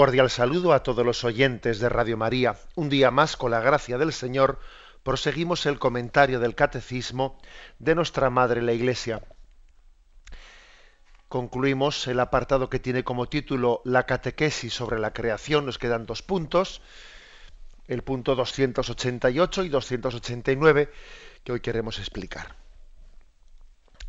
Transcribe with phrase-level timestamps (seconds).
[0.00, 2.56] Cordial saludo a todos los oyentes de Radio María.
[2.74, 4.58] Un día más, con la gracia del Señor,
[5.02, 7.38] proseguimos el comentario del Catecismo
[7.78, 9.22] de nuestra Madre la Iglesia.
[11.28, 15.66] Concluimos el apartado que tiene como título La catequesis sobre la creación.
[15.66, 16.80] Nos quedan dos puntos,
[17.86, 20.90] el punto 288 y 289,
[21.44, 22.54] que hoy queremos explicar.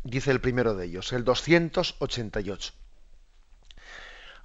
[0.04, 2.81] Dice el primero de ellos, el 288.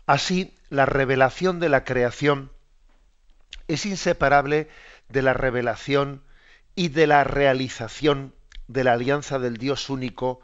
[0.07, 2.49] Así, la revelación de la creación
[3.67, 4.69] es inseparable
[5.09, 6.23] de la revelación
[6.75, 8.33] y de la realización
[8.67, 10.39] de la alianza del Dios único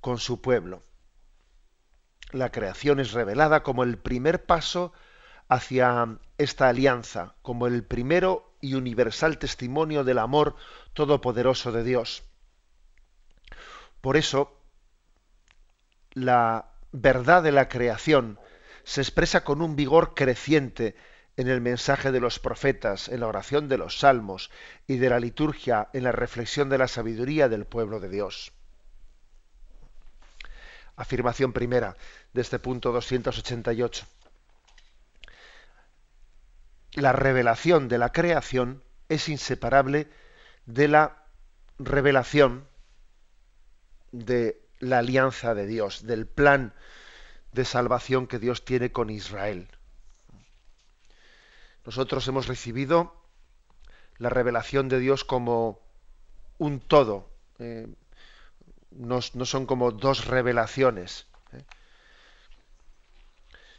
[0.00, 0.82] con su pueblo.
[2.30, 4.92] La creación es revelada como el primer paso
[5.48, 10.54] hacia esta alianza, como el primero y universal testimonio del amor
[10.92, 12.22] todopoderoso de Dios.
[14.00, 14.56] Por eso,
[16.12, 18.38] la verdad de la creación
[18.86, 20.94] se expresa con un vigor creciente
[21.36, 24.48] en el mensaje de los profetas, en la oración de los salmos
[24.86, 28.52] y de la liturgia, en la reflexión de la sabiduría del pueblo de Dios.
[30.94, 31.96] Afirmación primera
[32.32, 34.06] de este punto 288.
[36.92, 40.06] La revelación de la creación es inseparable
[40.64, 41.24] de la
[41.80, 42.68] revelación
[44.12, 46.72] de la alianza de Dios, del plan
[47.56, 49.66] de salvación que Dios tiene con Israel.
[51.84, 53.16] Nosotros hemos recibido
[54.18, 55.80] la revelación de Dios como
[56.58, 57.88] un todo, eh,
[58.90, 61.26] no, son como dos revelaciones.
[61.52, 61.64] ¿eh?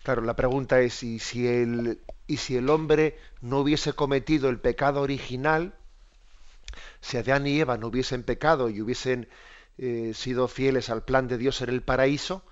[0.04, 4.60] Claro, la pregunta es, ¿y si, el, ¿y si el hombre no hubiese cometido el
[4.60, 5.76] pecado original?
[7.00, 9.30] Si Adán y Eva no hubiesen pecado y hubiesen
[9.78, 12.44] eh, sido fieles al plan de Dios en el paraíso,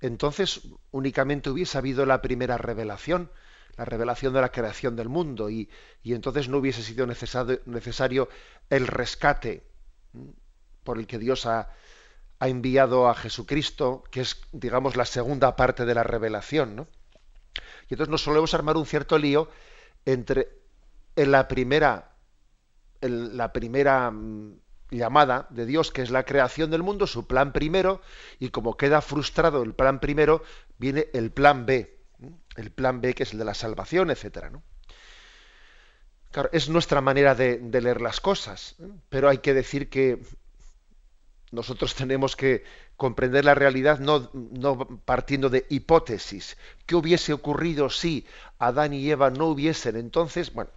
[0.00, 3.30] entonces únicamente hubiese habido la primera revelación,
[3.76, 5.68] la revelación de la creación del mundo, y,
[6.04, 8.28] entonces no hubiese sido necesario,
[8.68, 9.64] el rescate
[10.84, 11.70] por el que Dios ha,
[12.38, 16.76] ha, enviado a Jesucristo, que es, digamos, la segunda parte de la revelación.
[16.76, 16.88] ¿no?
[17.88, 19.50] Y entonces nos solemos armar un cierto lío
[20.04, 20.48] entre
[21.16, 22.12] en la primera,
[23.00, 24.58] en la primera mm,
[24.90, 28.00] llamada de Dios, que es la creación del mundo, su plan primero,
[28.38, 30.42] y como queda frustrado el plan primero,
[30.78, 31.98] viene el plan B,
[32.56, 34.50] el plan B que es el de la salvación, etcétera.
[34.50, 34.62] ¿no?
[36.30, 38.76] Claro, es nuestra manera de, leer las cosas,
[39.08, 40.22] pero hay que decir que
[41.50, 42.62] nosotros tenemos que
[42.96, 46.56] comprender la realidad no, no, partiendo de hipótesis.
[46.86, 48.26] ¿Qué hubiese ocurrido si
[48.58, 49.96] Adán y Eva no hubiesen?
[49.96, 50.70] Entonces, bueno,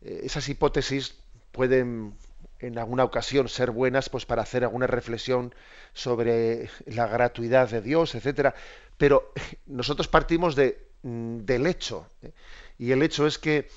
[0.00, 1.14] eh, esas hipótesis
[1.52, 2.14] pueden
[2.62, 5.54] en alguna ocasión ser buenas pues para hacer alguna reflexión
[5.92, 8.54] sobre la gratuidad de Dios, etcétera,
[8.96, 9.32] pero
[9.66, 12.32] nosotros partimos de, mm, del hecho ¿eh?
[12.78, 13.68] y el hecho es que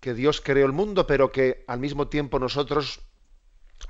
[0.00, 3.02] que Dios creó el mundo, pero que al mismo tiempo nosotros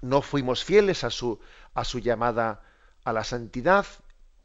[0.03, 1.41] no fuimos fieles a su
[1.73, 2.61] a su llamada
[3.05, 3.87] a la santidad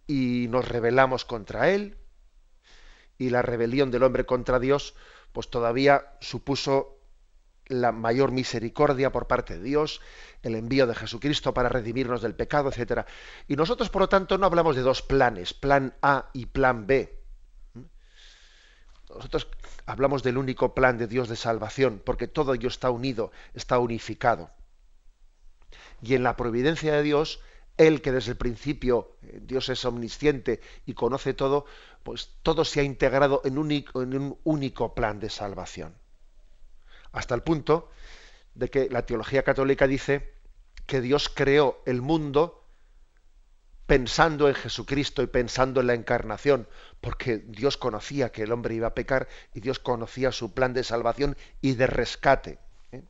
[0.07, 1.97] y nos rebelamos contra él
[3.17, 4.95] y la rebelión del hombre contra Dios
[5.33, 6.96] pues todavía supuso
[7.69, 10.01] la mayor misericordia por parte de Dios,
[10.41, 13.05] el envío de Jesucristo para redimirnos del pecado, etcétera.
[13.47, 17.13] Y nosotros, por lo tanto, no hablamos de dos planes, plan A y plan B.
[19.09, 19.47] Nosotros
[19.85, 24.51] hablamos del único plan de Dios de salvación, porque todo ello está unido, está unificado.
[26.01, 27.39] Y en la providencia de Dios,
[27.77, 31.65] Él que desde el principio, eh, Dios es omnisciente y conoce todo,
[32.03, 35.95] pues todo se ha integrado en, en un único plan de salvación
[37.17, 37.89] hasta el punto
[38.55, 40.33] de que la teología católica dice
[40.85, 42.63] que Dios creó el mundo
[43.85, 46.67] pensando en Jesucristo y pensando en la encarnación,
[46.99, 50.83] porque Dios conocía que el hombre iba a pecar y Dios conocía su plan de
[50.83, 52.59] salvación y de rescate.
[52.91, 53.03] ¿eh?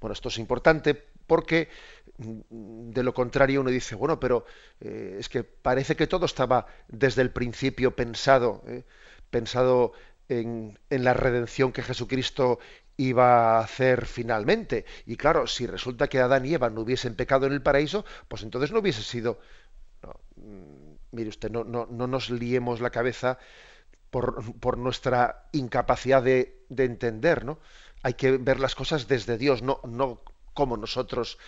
[0.00, 1.70] Bueno, esto es importante porque
[2.18, 4.44] mm, de lo contrario uno dice, bueno, pero
[4.80, 8.84] eh, es que parece que todo estaba desde el principio pensado, ¿eh?
[9.30, 9.92] pensado
[10.28, 12.58] en, la redención que Jesucristo
[12.96, 14.84] iba a hacer finalmente.
[15.04, 18.42] Y claro, si resulta que Adán y Eva no hubiesen pecado en el paraíso, pues
[18.42, 19.38] entonces no hubiese sido
[21.16, 23.38] mire usted, no, no, no nos liemos la cabeza
[24.10, 27.58] por, nuestra incapacidad de, entender, ¿no?
[28.02, 30.22] Hay que ver las cosas desde Dios, no, no
[30.54, 31.38] como nosotros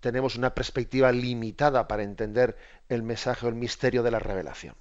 [0.00, 2.56] tenemos una perspectiva limitada para entender
[2.88, 4.74] el mensaje o el misterio de la revelación.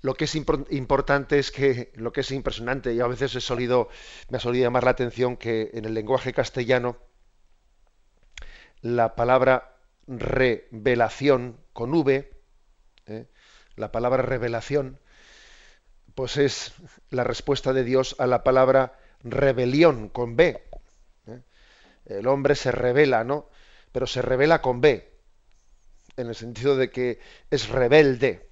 [0.00, 4.40] Lo que es importante es que, lo que es impresionante, y a veces me ha
[4.40, 6.96] solido llamar la atención que en el lenguaje castellano
[8.80, 9.76] la palabra
[10.08, 12.30] revelación con V,
[13.06, 13.26] ¿eh?
[13.76, 14.98] la palabra revelación,
[16.14, 16.74] pues es
[17.10, 20.62] la respuesta de Dios a la palabra rebelión con B.
[21.28, 21.42] ¿eh?
[22.06, 23.48] El hombre se revela, ¿no?
[23.92, 25.08] Pero se revela con B,
[26.16, 27.20] en el sentido de que
[27.50, 28.51] es rebelde.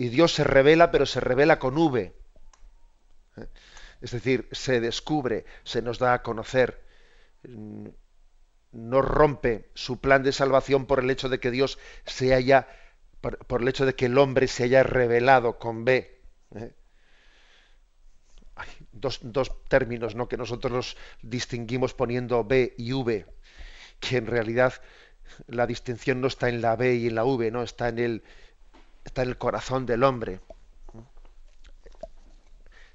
[0.00, 0.04] ¿Eh?
[0.04, 2.14] Y Dios se revela, pero se revela con V.
[4.00, 6.82] Es decir, se descubre, se nos da a conocer
[8.72, 12.68] no rompe su plan de salvación por el hecho de que Dios se haya,
[13.20, 16.20] por, el hecho de que el hombre se haya revelado con B.
[16.54, 16.72] ¿eh?
[18.54, 19.20] Hay dos,
[19.68, 20.28] términos ¿no?
[20.28, 23.26] que nosotros los distinguimos poniendo B y V,
[23.98, 24.74] que en realidad
[25.46, 28.22] la distinción no está en la B y en la V, no está en el,
[29.10, 30.40] está en el corazón del hombre.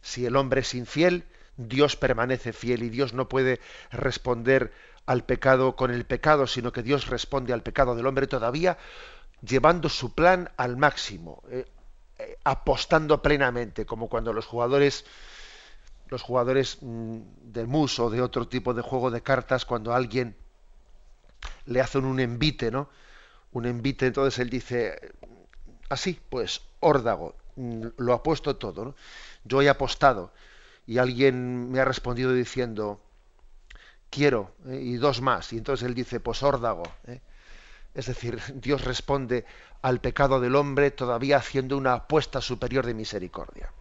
[0.01, 1.25] Si el hombre es infiel,
[1.57, 3.59] Dios permanece fiel y Dios no puede
[3.91, 4.71] responder
[5.05, 8.77] al pecado con el pecado, sino que Dios responde al pecado del hombre todavía
[9.41, 11.65] llevando su plan al máximo, eh,
[12.17, 15.05] eh, apostando plenamente, como cuando los jugadores
[16.07, 17.19] los jugadores mm,
[17.51, 20.37] de mus o de otro tipo de juego de cartas, cuando alguien
[21.65, 22.89] le hacen un envite, ¿no?
[23.51, 24.97] Un envite, entonces él dice,
[25.89, 28.95] así, pues, órdago, mm, lo apuesto todo.
[29.43, 30.31] Yo he apostado
[30.87, 33.01] y alguien me ha respondido diciendo,
[34.09, 34.79] quiero, ¿eh?
[34.81, 35.51] y dos más.
[35.53, 36.83] Y entonces él dice, pues órdago.
[37.07, 37.21] ¿eh?
[37.93, 39.45] Es decir, Dios responde
[39.81, 43.71] al pecado del hombre todavía haciendo una apuesta superior de misericordia.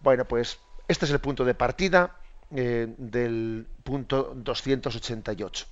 [0.00, 0.58] Bueno, pues
[0.88, 2.16] este es el punto de partida
[2.50, 5.66] eh, del punto 288.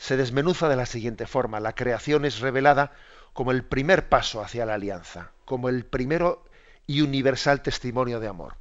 [0.00, 1.60] Se desmenuza de la siguiente forma.
[1.60, 2.92] La creación es revelada
[3.34, 6.44] como el primer paso hacia la alianza, como el primero
[6.86, 8.56] y universal testimonio de amor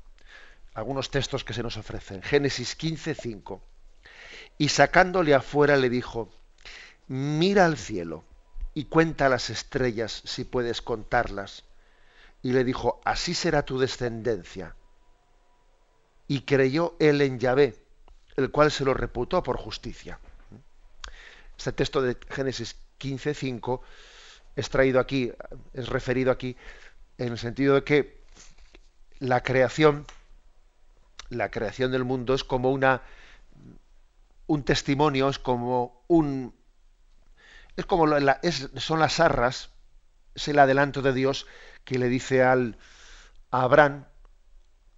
[0.79, 2.21] algunos textos que se nos ofrecen.
[2.21, 3.61] Génesis 15, 5.
[4.57, 6.29] Y sacándole afuera le dijo,
[7.07, 8.23] mira al cielo
[8.73, 11.65] y cuenta las estrellas si puedes contarlas.
[12.41, 14.75] Y le dijo, así será tu descendencia.
[16.27, 17.75] Y creyó él en Yahvé,
[18.37, 20.19] el cual se lo reputó por justicia.
[21.59, 23.81] Este texto de Génesis 15, 5
[24.55, 25.29] es traído aquí,
[25.73, 26.55] es referido aquí,
[27.17, 28.23] en el sentido de que
[29.19, 30.05] la creación
[31.27, 33.01] la creación del mundo es como una
[34.47, 36.55] un testimonio, es como un
[37.75, 38.07] es como
[38.77, 39.69] son las arras,
[40.35, 41.45] es el adelanto de Dios
[41.83, 42.77] que le dice al
[43.51, 44.05] a Abraham,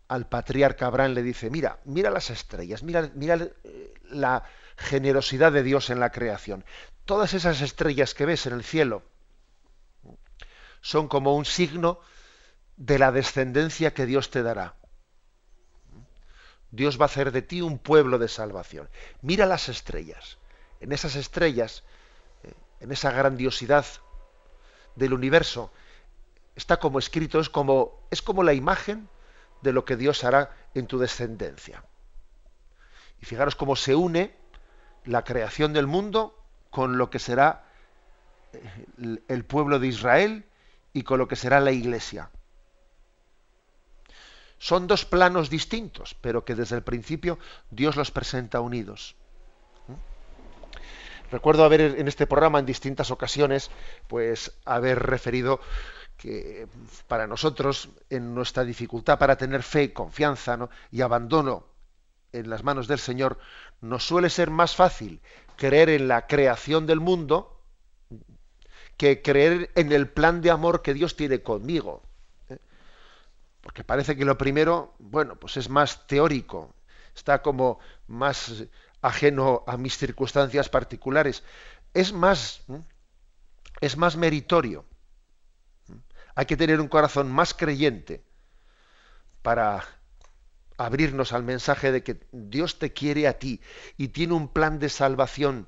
[0.10, 4.44] al patriarca Abraham le dice, mira, mira las estrellas, mira, mira eh, la
[4.78, 6.66] generosidad de Dios en la creación.
[7.06, 9.04] Todas esas estrellas que ves en el cielo
[10.82, 12.00] son como un signo
[12.78, 14.76] de la descendencia que Dios te dará.
[16.72, 18.90] Dios va a hacer de ti un pueblo de salvación.
[19.22, 20.38] Mira las estrellas.
[20.80, 21.84] En esas estrellas,
[22.44, 23.86] eh, en esa grandiosidad
[24.96, 25.72] del universo,
[26.56, 29.10] está como escrito, es como, es como la imagen
[29.62, 31.84] de lo que Dios hará en tu descendencia.
[33.22, 34.36] Y fijaros cómo se une
[35.06, 36.38] la creación del mundo
[36.70, 37.66] con lo que será
[38.54, 40.46] eh, el pueblo de Israel
[40.94, 42.30] y con lo que será la iglesia.
[44.58, 47.40] Son dos planos distintos, pero que desde el principio
[47.72, 49.16] Dios los presenta unidos.
[51.32, 53.72] Recuerdo haber en este programa en distintas ocasiones,
[54.08, 55.62] pues haber referido
[56.18, 56.68] que
[57.08, 61.66] para nosotros, en nuestra dificultad para tener fe, confianza y abandono
[62.32, 63.40] en las manos del Señor,
[63.82, 65.22] nos suele ser más fácil
[65.58, 67.60] creer en la creación del mundo
[68.98, 72.04] que creer en el plan de amor que Dios tiene conmigo.
[73.62, 76.74] Porque parece que lo primero, bueno, pues es más teórico,
[77.16, 78.66] está como más
[79.02, 81.44] ajeno a mis circunstancias particulares.
[81.94, 82.64] Es más,
[83.82, 84.86] es más meritorio.
[86.36, 88.24] Hay que tener un corazón más creyente
[89.42, 89.84] para
[90.86, 93.62] abrirnos al mensaje de que Dios te quiere a ti
[93.98, 95.68] y tiene un plan de salvación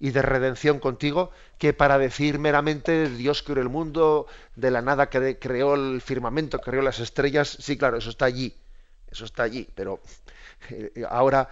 [0.00, 5.10] y de redención contigo que para decir meramente Dios creó el mundo, de la nada
[5.10, 7.56] creó el firmamento, creó las estrellas.
[7.60, 8.56] Sí, claro, eso está allí,
[9.10, 10.00] eso está allí, pero
[10.70, 11.50] eh, ahora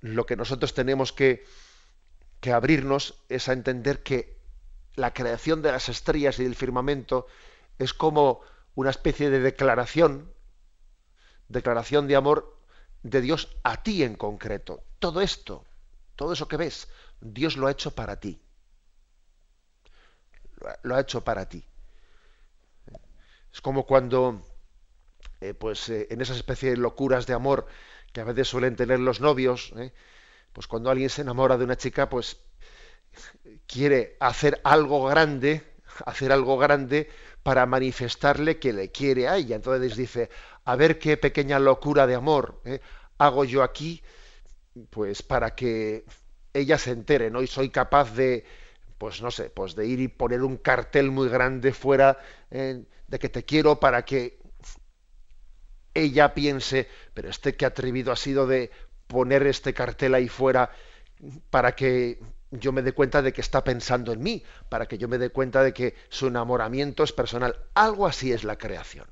[0.00, 1.44] lo que nosotros tenemos que,
[2.40, 4.36] que abrirnos es a entender que
[4.94, 7.26] la creación de las estrellas y del firmamento
[7.78, 8.40] es como
[8.74, 10.30] una especie de declaración,
[11.48, 12.58] declaración de amor
[13.02, 14.82] de Dios a ti en concreto.
[14.98, 15.64] Todo esto,
[16.16, 16.88] todo eso que ves,
[17.20, 18.40] Dios lo ha hecho para ti.
[20.82, 21.64] Lo ha hecho para ti.
[23.52, 24.40] Es como cuando,
[25.40, 27.66] eh, pues eh, en esas especie de locuras de amor
[28.12, 29.92] que a veces suelen tener los novios, eh,
[30.52, 32.38] pues cuando alguien se enamora de una chica, pues
[33.66, 35.62] quiere hacer algo grande,
[36.06, 37.10] hacer algo grande
[37.46, 39.54] para manifestarle que le quiere a ella.
[39.54, 40.30] Entonces dice,
[40.64, 42.60] a ver qué pequeña locura de amor
[43.18, 44.02] hago yo aquí,
[44.90, 46.04] pues para que
[46.52, 47.42] ella se entere, ¿no?
[47.42, 48.44] Y soy capaz de,
[48.98, 52.18] pues no sé, pues de ir y poner un cartel muy grande fuera
[52.50, 54.40] de que te quiero para que
[55.94, 58.72] ella piense, pero este que atrevido ha sido de
[59.06, 60.68] poner este cartel ahí fuera
[61.50, 62.18] para que
[62.50, 65.30] yo me dé cuenta de que está pensando en mí, para que yo me dé
[65.30, 67.56] cuenta de que su enamoramiento es personal.
[67.74, 69.06] Algo así es la creación.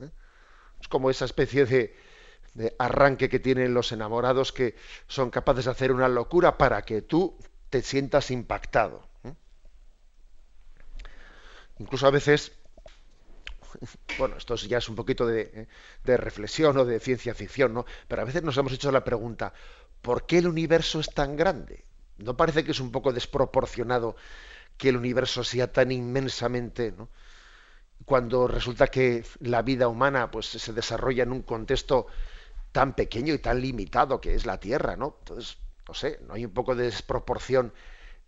[0.00, 0.10] ¿eh?
[0.80, 1.96] Es como esa especie de,
[2.54, 4.76] de arranque que tienen los enamorados que
[5.06, 7.38] son capaces de hacer una locura para que tú
[7.70, 9.08] te sientas impactado.
[9.24, 9.34] ¿eh?
[11.78, 12.52] Incluso a veces
[14.18, 15.68] bueno, esto ya es un poquito de,
[16.04, 17.86] reflexión o de ciencia ficción, ¿no?
[18.08, 19.52] Pero a veces nos hemos hecho la pregunta,
[20.02, 21.84] ¿por qué el universo es tan grande?
[22.18, 24.16] ¿No parece que es un poco desproporcionado
[24.76, 27.08] que el universo sea tan inmensamente, ¿no?
[28.04, 32.06] cuando resulta que la vida humana pues se desarrolla en un contexto
[32.72, 35.16] tan pequeño y tan limitado que es la Tierra, ¿no?
[35.20, 37.72] Entonces, no sé, no hay un poco de desproporción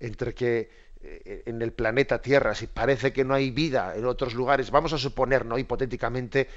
[0.00, 0.70] entre que
[1.02, 4.92] eh, en el planeta Tierra, si parece que no hay vida en otros lugares, vamos
[4.92, 5.58] a suponer, ¿no?
[5.58, 6.48] hipotéticamente,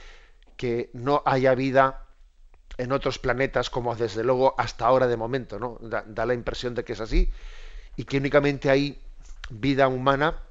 [0.56, 2.06] que no haya vida
[2.80, 5.78] en otros planetas, como desde luego hasta ahora de momento, ¿no?
[5.82, 7.30] Da, la impresión de que es así,
[7.98, 9.02] y que únicamente hay
[9.50, 10.44] vida humana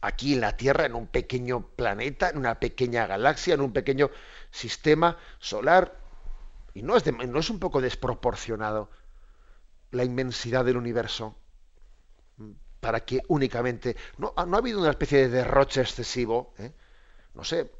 [0.00, 4.10] aquí en la Tierra, en un pequeño planeta, en una pequeña galaxia, en un pequeño
[4.50, 5.96] sistema solar,
[6.74, 8.90] y no es, no es un poco desproporcionado
[9.92, 11.36] la inmensidad del universo
[12.80, 13.96] para que únicamente...
[14.18, 16.72] No, no ha habido una especie de derroche excesivo, ¿eh?
[17.34, 17.70] no sé.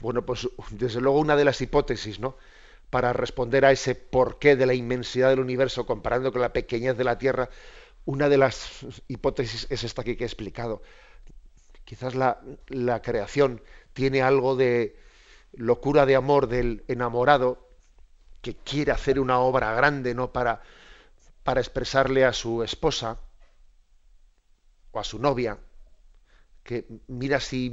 [0.00, 2.36] Bueno, pues desde luego una de las hipótesis, ¿no?
[2.90, 7.04] Para responder a ese porqué de la inmensidad del universo comparando con la pequeñez de
[7.04, 7.50] la Tierra,
[8.04, 10.82] una de las hipótesis es esta que he explicado.
[11.84, 13.62] Quizás la, la creación
[13.92, 14.96] tiene algo de
[15.52, 17.68] locura de amor del enamorado
[18.40, 20.32] que quiere hacer una obra grande, ¿no?
[20.32, 20.62] Para,
[21.42, 23.18] para expresarle a su esposa
[24.98, 25.58] a su novia,
[26.62, 27.70] que mira si,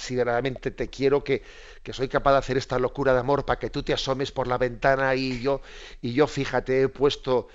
[0.00, 0.16] si
[0.56, 1.42] te quiero, que,
[1.82, 4.46] que, soy capaz de hacer esta locura de amor para que tú te asomes por
[4.46, 5.60] la ventana y yo,
[6.00, 7.48] y yo fíjate, he puesto,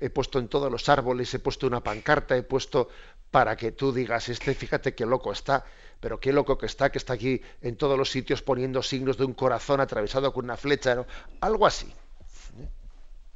[0.00, 2.88] he puesto en todos los árboles, he puesto una pancarta, he puesto
[3.30, 5.64] para que tú digas, este fíjate qué loco está,
[6.00, 9.24] pero qué loco que está, que está aquí en todos los sitios poniendo signos de
[9.24, 11.04] un corazón atravesado con una flecha,
[11.40, 11.86] algo así.
[11.86, 12.68] ¿eh?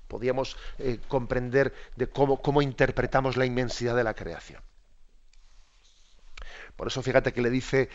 [0.08, 4.62] Podíamos eh, comprender de cómo, cómo interpretamos la inmensidad de la creación.
[6.76, 7.88] Por eso fíjate que le dice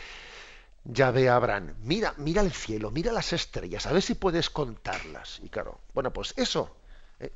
[0.92, 5.40] Yahvé a Abraham, mira, mira el cielo, mira las estrellas, a ver si puedes contarlas.
[5.44, 6.78] Y claro, bueno, pues eso,
[7.20, 7.32] eh,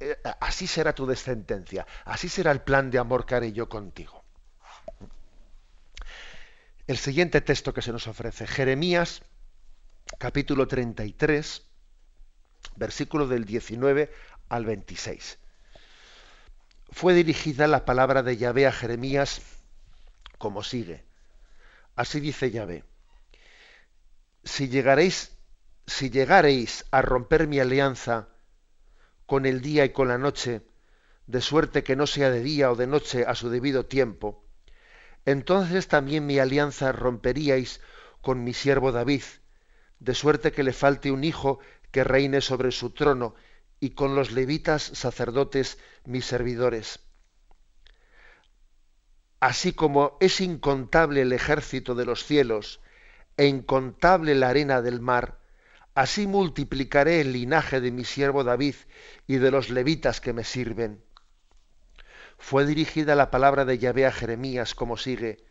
[0.00, 4.22] eh, así será tu descendencia, así será el plan de amor que haré yo contigo.
[6.86, 9.22] El siguiente texto que se nos ofrece, Jeremías,
[10.18, 11.62] capítulo 33,
[12.76, 14.12] versículo del 19
[14.50, 15.38] al 26.
[16.90, 19.40] Fue dirigida la palabra de Yahvé a Jeremías
[20.36, 21.04] como sigue.
[21.94, 22.89] Así dice Yahvé.
[24.44, 25.36] Si llegaréis,
[25.86, 28.28] si llegaréis a romper mi alianza
[29.26, 30.62] con el día y con la noche,
[31.26, 34.44] de suerte que no sea de día o de noche a su debido tiempo,
[35.24, 37.80] entonces también mi alianza romperíais
[38.20, 39.22] con mi siervo David,
[39.98, 43.34] de suerte que le falte un hijo que reine sobre su trono,
[43.78, 47.00] y con los levitas sacerdotes mis servidores.
[49.40, 52.80] Así como es incontable el ejército de los cielos
[53.40, 55.38] e incontable la arena del mar,
[55.94, 58.74] así multiplicaré el linaje de mi siervo David
[59.26, 61.02] y de los levitas que me sirven.
[62.36, 65.42] Fue dirigida la palabra de Yahvé a Jeremías como sigue.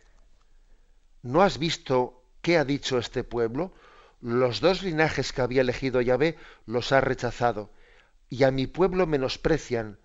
[1.22, 3.74] ¿No has visto qué ha dicho este pueblo?
[4.20, 7.72] Los dos linajes que había elegido Yahvé los ha rechazado,
[8.28, 9.98] y a mi pueblo menosprecian,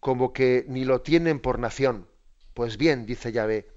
[0.00, 2.08] como que ni lo tienen por nación.
[2.54, 3.75] Pues bien, dice Yahvé,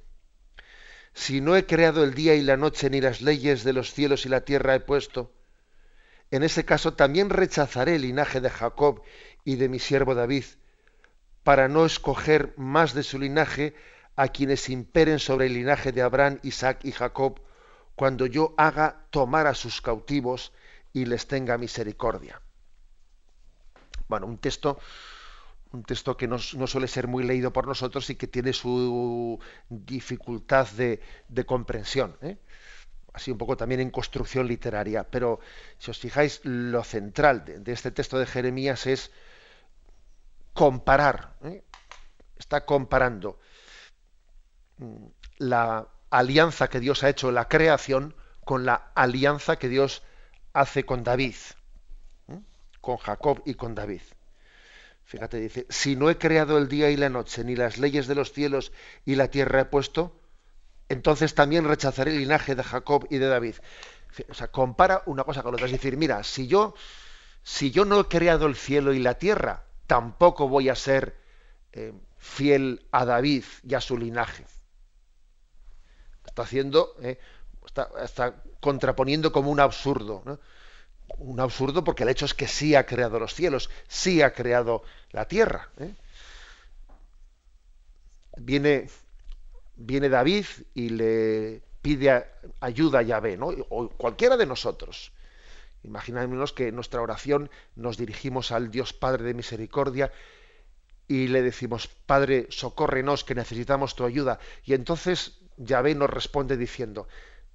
[1.19, 4.25] si no he creado el día y la noche ni las leyes de los cielos
[4.25, 5.33] y la tierra he puesto,
[6.31, 9.01] en ese caso también rechazaré el linaje de Jacob
[9.43, 10.45] y de mi siervo David,
[11.43, 13.75] para no escoger más de su linaje
[14.15, 17.41] a quienes imperen sobre el linaje de Abraham, Isaac y Jacob,
[17.95, 20.53] cuando yo haga tomar a sus cautivos
[20.93, 22.41] y les tenga misericordia.
[24.07, 24.79] Bueno, un texto,
[25.71, 30.67] un texto que no, suele ser muy leído por nosotros y que tiene su dificultad
[30.69, 30.99] de,
[31.45, 32.17] comprensión.
[32.21, 32.37] ¿eh?
[33.13, 35.03] Así un poco también en construcción literaria.
[35.03, 35.39] Pero
[35.77, 39.11] si os fijáis, lo central de, este texto de Jeremías es
[40.53, 41.35] comparar.
[41.43, 41.63] ¿eh?
[42.37, 43.39] Está comparando
[44.77, 45.05] mm,
[45.37, 50.01] la alianza que Dios ha hecho en la creación con la alianza que Dios
[50.53, 51.35] hace con David,
[52.81, 54.01] con Jacob y con David.
[55.09, 58.13] Fíjate, dice, si no he creado el día y la noche, ni las leyes de
[58.13, 58.71] los cielos
[59.05, 60.15] y la tierra he puesto,
[60.87, 63.55] entonces también rechazaré el linaje de Jacob y de David.
[64.29, 65.65] O sea, compara una cosa con otra.
[65.65, 66.75] Es decir, mira, si yo,
[67.41, 71.17] si yo no he creado el cielo y la tierra, tampoco voy a ser
[71.71, 74.45] eh, fiel a David y a su linaje.
[76.23, 77.17] Está haciendo, eh,
[78.03, 80.23] está, contraponiendo como un absurdo.
[81.17, 84.83] un absurdo porque el hecho es que sí ha creado los cielos, sí ha creado
[85.11, 85.69] la tierra.
[85.79, 85.93] ¿eh?
[88.37, 88.89] Viene,
[89.75, 92.25] viene David y le pide
[92.59, 93.47] ayuda a Yahvé, ¿no?
[93.69, 95.11] o cualquiera de nosotros.
[95.83, 100.11] Imaginémonos que en nuestra oración nos dirigimos al Dios Padre de Misericordia
[101.07, 104.39] y le decimos, Padre, socórrenos, que necesitamos tu ayuda.
[104.63, 107.07] Y entonces Yahvé nos responde diciendo,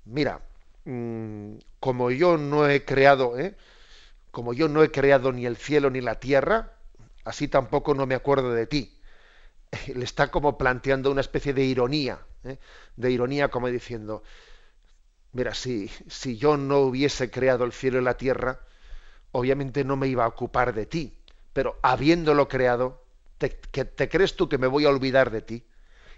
[0.04, 0.40] mira,
[0.84, 3.56] Mm, como yo no he creado, ¿eh?
[4.30, 6.73] como yo no he creado ni el cielo ni la tierra,
[7.24, 8.98] así tampoco no me acuerdo de ti.
[9.94, 12.58] Le está como planteando una especie de ironía, ¿eh?
[12.96, 14.22] de ironía como diciendo,
[15.32, 18.60] mira, si, si yo no hubiese creado el cielo y la tierra,
[19.32, 21.18] obviamente no me iba a ocupar de ti,
[21.52, 23.02] pero habiéndolo creado,
[23.38, 25.64] ¿te, ¿te crees tú que me voy a olvidar de ti?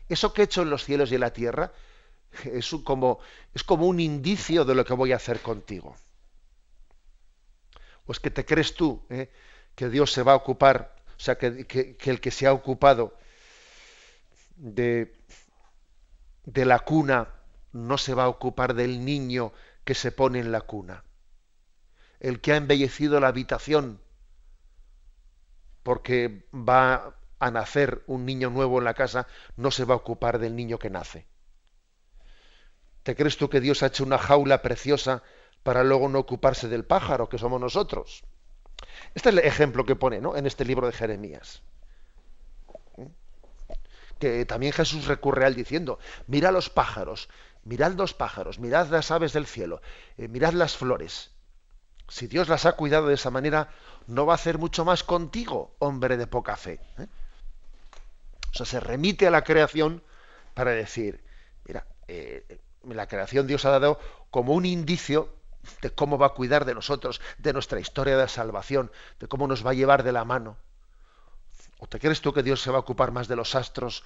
[0.09, 1.73] Eso que he hecho en los cielos y en la tierra,
[2.45, 3.19] es como,
[3.55, 5.97] es como un indicio de lo que voy a hacer contigo.
[8.07, 9.31] ¿O es que te crees tú eh,
[9.75, 13.16] que Dios se va a ocupar, o sea, que, el que se ha ocupado
[14.57, 15.14] de,
[16.44, 17.29] la cuna
[17.72, 19.52] no se va a ocupar del niño
[19.85, 21.05] que se pone en la cuna?
[22.20, 24.00] El que ha embellecido la habitación
[25.83, 30.38] porque va a nacer un niño nuevo en la casa, no se va a ocupar
[30.38, 31.29] del niño que nace.
[33.05, 35.22] ¿Te crees tú que Dios ha hecho una jaula preciosa
[35.62, 38.24] para luego no ocuparse del pájaro, que somos nosotros?
[39.15, 40.37] Este es el ejemplo que pone ¿no?
[40.37, 41.62] en este libro de Jeremías.
[44.19, 47.29] Que también Jesús recurre al diciendo, mira los pájaros,
[47.65, 49.83] mirad los pájaros, mirad las aves del cielo,
[50.17, 51.31] eh, mirad las flores.
[52.09, 53.69] Si Dios las ha cuidado de esa manera,
[54.07, 56.81] no va a hacer mucho más contigo, hombre de poca fe.
[56.99, 57.07] ¿eh?
[58.53, 60.03] O sea, se remite a la creación
[60.55, 61.23] para decir,
[61.67, 65.36] mira, eh, la creación Dios ha dado como un indicio
[65.83, 69.64] de cómo va a cuidar de nosotros, de nuestra historia de salvación, de cómo nos
[69.64, 70.57] va a llevar de la mano.
[71.79, 74.05] ¿O te crees tú que Dios se va a ocupar más de los astros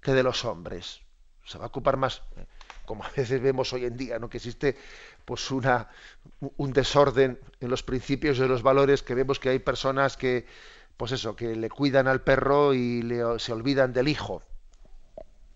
[0.00, 1.00] que de los hombres?
[1.44, 2.46] Se va a ocupar más, eh,
[2.84, 4.28] como a veces vemos hoy en día, ¿no?
[4.28, 4.76] que existe
[5.24, 5.88] pues una,
[6.56, 10.46] un desorden en los principios y en los valores, que vemos que hay personas que,
[10.96, 13.02] pues eso, que le cuidan al perro y
[13.38, 14.42] se olvidan del hijo.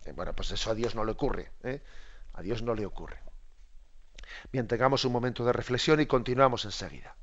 [0.05, 1.51] Eh, bueno, pues eso a Dios no le ocurre.
[1.63, 1.81] ¿eh?
[2.33, 3.24] A Dios no le ocurre.
[4.51, 7.15] Bien, tengamos un momento de reflexión y continuamos enseguida.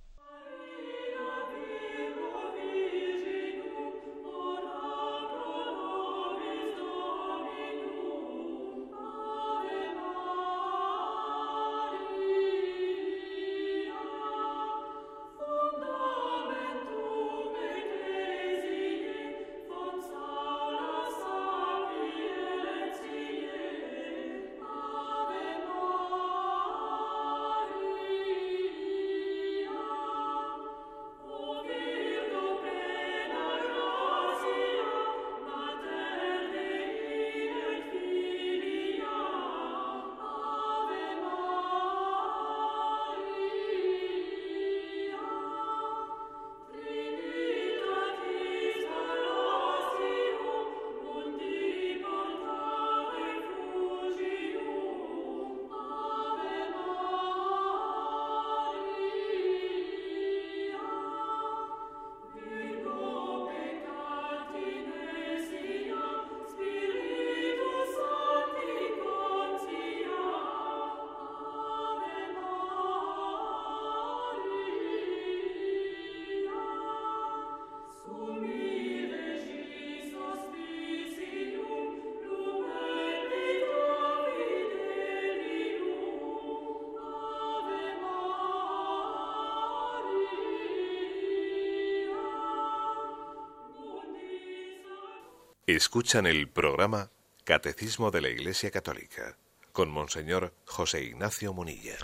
[95.75, 97.11] Escuchan el programa
[97.45, 99.39] Catecismo de la Iglesia Católica
[99.73, 101.97] con Monseñor José Ignacio Munilla.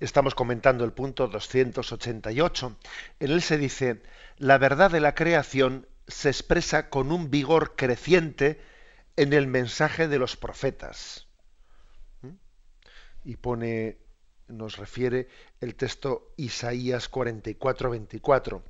[0.00, 2.76] Estamos comentando el punto 288.
[3.20, 4.02] En él se dice,
[4.36, 8.60] la verdad de la creación se expresa con un vigor creciente
[9.16, 11.26] en el mensaje de los profetas.
[12.20, 12.34] ¿Mm?
[13.24, 13.96] Y pone,
[14.46, 15.28] nos refiere
[15.62, 18.62] el texto Isaías 44, 24,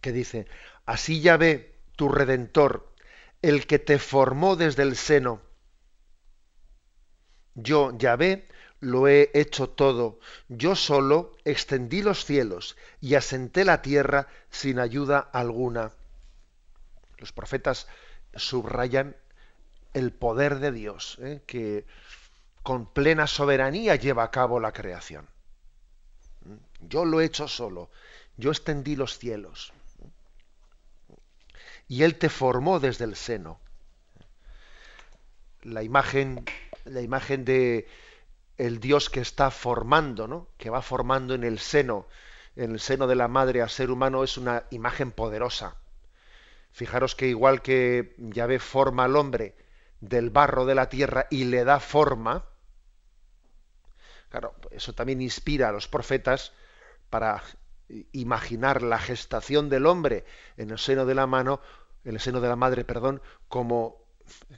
[0.00, 0.46] que dice,
[0.86, 2.94] así ya ve tu redentor,
[3.42, 5.40] el que te formó desde el seno.
[7.54, 8.46] Yo, Yahvé,
[8.80, 10.20] lo he hecho todo.
[10.48, 15.92] Yo solo extendí los cielos y asenté la tierra sin ayuda alguna.
[17.18, 17.88] Los profetas
[18.34, 19.16] subrayan
[19.94, 21.42] el poder de Dios, ¿eh?
[21.46, 21.86] que
[22.62, 25.28] con plena soberanía lleva a cabo la creación.
[26.80, 27.90] Yo lo he hecho solo,
[28.36, 29.72] yo extendí los cielos.
[31.88, 33.58] Y Él te formó desde el seno.
[35.62, 36.44] La imagen,
[36.84, 37.88] la imagen de
[38.58, 40.48] el Dios que está formando, ¿no?
[40.58, 42.06] que va formando en el seno,
[42.56, 45.76] en el seno de la madre al ser humano, es una imagen poderosa.
[46.72, 49.56] Fijaros que igual que Yahvé forma al hombre
[50.00, 52.44] del barro de la tierra y le da forma,
[54.28, 56.52] claro, eso también inspira a los profetas
[57.10, 57.42] para
[58.12, 60.24] imaginar la gestación del hombre
[60.56, 61.60] en el seno de la mano,
[62.04, 63.96] en el seno de la madre, perdón, como,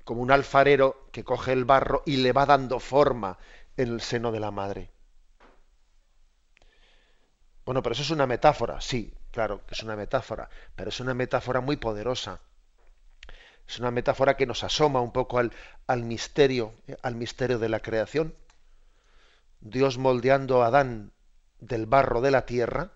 [0.04, 3.38] como un alfarero que coge el barro y le va dando forma
[3.76, 4.90] en el seno de la madre.
[7.64, 11.60] Bueno, pero eso es una metáfora, sí, claro es una metáfora, pero es una metáfora
[11.60, 12.40] muy poderosa.
[13.68, 15.52] Es una metáfora que nos asoma un poco al,
[15.86, 18.34] al misterio, al misterio de la creación.
[19.60, 21.12] Dios moldeando a Adán
[21.60, 22.90] del barro de la tierra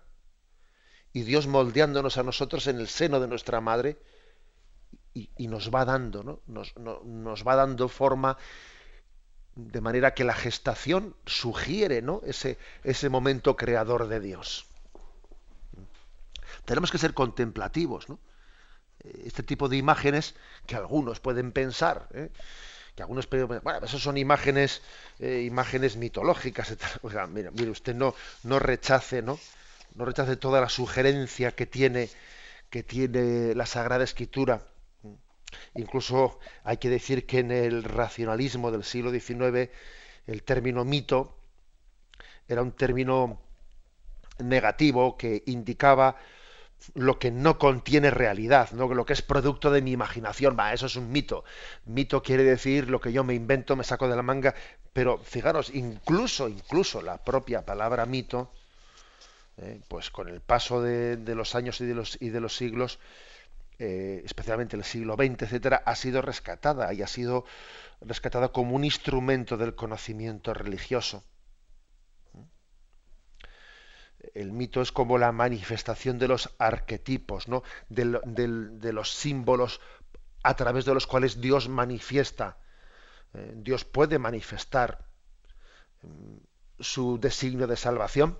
[1.15, 3.97] y Dios moldeándonos a nosotros en el seno de nuestra madre
[5.13, 6.41] y, nos va dando, ¿no?
[6.45, 8.37] Nos, va dando forma
[9.55, 12.21] de manera que la gestación sugiere ¿no?
[12.25, 14.65] ese, momento creador de Dios.
[16.65, 18.19] Tenemos que ser contemplativos, ¿no?
[19.23, 20.35] Este tipo de imágenes
[20.67, 22.29] que algunos pueden pensar, ¿eh?
[22.93, 24.81] que algunos bueno, esas son imágenes,
[25.19, 29.39] eh, imágenes mitológicas, o sea, mire, mire, usted no, no rechace, ¿no?
[29.95, 32.09] No rechace toda la sugerencia que tiene,
[32.69, 34.61] que tiene la Sagrada Escritura
[35.75, 39.69] Incluso hay que decir que en el racionalismo del siglo XIX
[40.27, 41.37] el término mito
[42.47, 43.39] era un término
[44.39, 46.17] negativo que indicaba
[46.93, 50.57] lo que no contiene realidad, lo que es producto de mi imaginación.
[50.59, 51.43] Va, eso es un mito.
[51.85, 54.53] Mito quiere decir lo que yo me invento, me saco de la manga.
[54.93, 58.51] Pero fijaros, incluso, incluso la propia palabra mito,
[59.57, 62.99] eh, pues con el paso de, los años y de los, y de los siglos,
[63.79, 67.45] eh, especialmente el siglo XX, etcétera, ha sido rescatada y ha sido
[68.01, 71.23] rescatada como un instrumento del conocimiento religioso.
[74.33, 77.63] El mito es como la manifestación de los arquetipos, ¿no?
[77.89, 79.81] de, los símbolos
[80.43, 82.57] a través de los cuales Dios manifiesta.
[83.33, 85.05] Eh, Dios puede manifestar
[86.01, 86.37] mm,
[86.79, 88.37] su designio de salvación.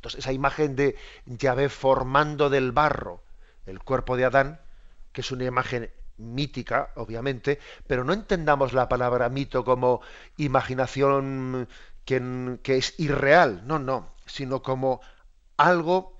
[0.00, 3.22] Entonces, esa imagen de Yahvé formando del barro,
[3.66, 4.58] el cuerpo de Adán,
[5.12, 10.00] que es una imagen mítica, obviamente, pero no entendamos la palabra mito como
[10.38, 11.68] imaginación
[12.06, 15.02] que, es irreal, no, no, sino como
[15.58, 16.16] algo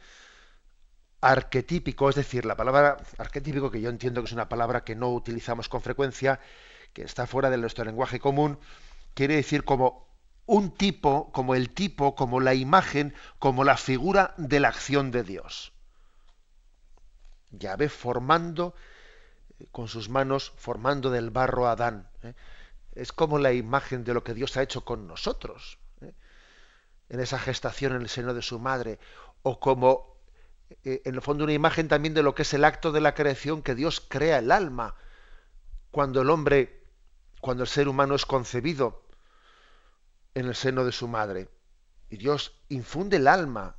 [1.22, 5.08] arquetípico, es decir, la palabra arquetípico, que yo entiendo que es una palabra que no
[5.08, 6.38] utilizamos con frecuencia,
[6.92, 8.58] que está fuera de nuestro lenguaje común,
[9.14, 10.09] quiere decir como
[10.50, 15.22] un tipo, como el tipo, como la imagen, como la figura de la acción de
[15.22, 15.72] Dios.
[17.52, 18.74] Yahvé formando
[19.60, 22.10] eh, con sus manos, formando del barro a Adán.
[22.24, 22.34] ¿eh?
[22.96, 26.14] Es como la imagen de lo que Dios ha hecho con nosotros, ¿eh?
[27.10, 28.98] en esa gestación en el seno de su madre,
[29.42, 30.16] o como,
[30.82, 33.62] en el fondo, una imagen también de lo que es el acto de la creación
[33.62, 34.96] que Dios crea el alma,
[35.92, 36.82] cuando el hombre,
[37.40, 39.04] cuando el ser humano es concebido
[40.34, 41.48] en el seno de su madre.
[42.08, 43.76] Y Dios infunde el alma,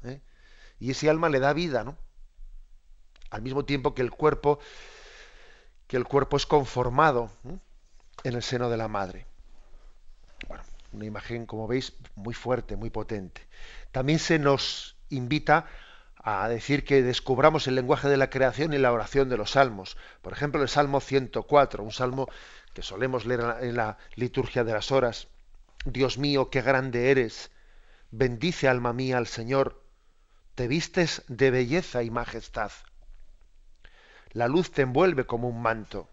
[0.79, 1.97] y ese alma le da vida, ¿no?
[3.31, 4.59] al mismo tiempo que el cuerpo
[5.87, 7.29] que el cuerpo es conformado
[8.23, 9.25] en el seno de la madre.
[10.47, 13.45] Bueno, una imagen, como veis, muy fuerte, muy potente.
[13.91, 15.65] También se nos invita
[16.15, 19.97] a decir que descubramos el lenguaje de la creación y la oración de los salmos.
[20.21, 22.29] Por ejemplo, el Salmo 104, un salmo
[22.73, 25.27] que solemos leer en la liturgia de las horas.
[25.85, 27.49] Dios mío, qué grande eres.
[28.11, 29.83] Bendice alma mía al Señor.
[30.53, 32.71] Te vistes de belleza y majestad.
[34.31, 36.07] La luz te envuelve como un manto.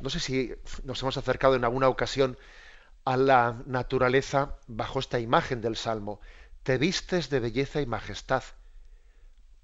[0.00, 0.52] no sé si
[0.84, 2.36] nos hemos acercado en alguna ocasión
[3.04, 6.20] a la naturaleza bajo esta imagen del Salmo.
[6.64, 8.42] Te vistes de belleza y majestad.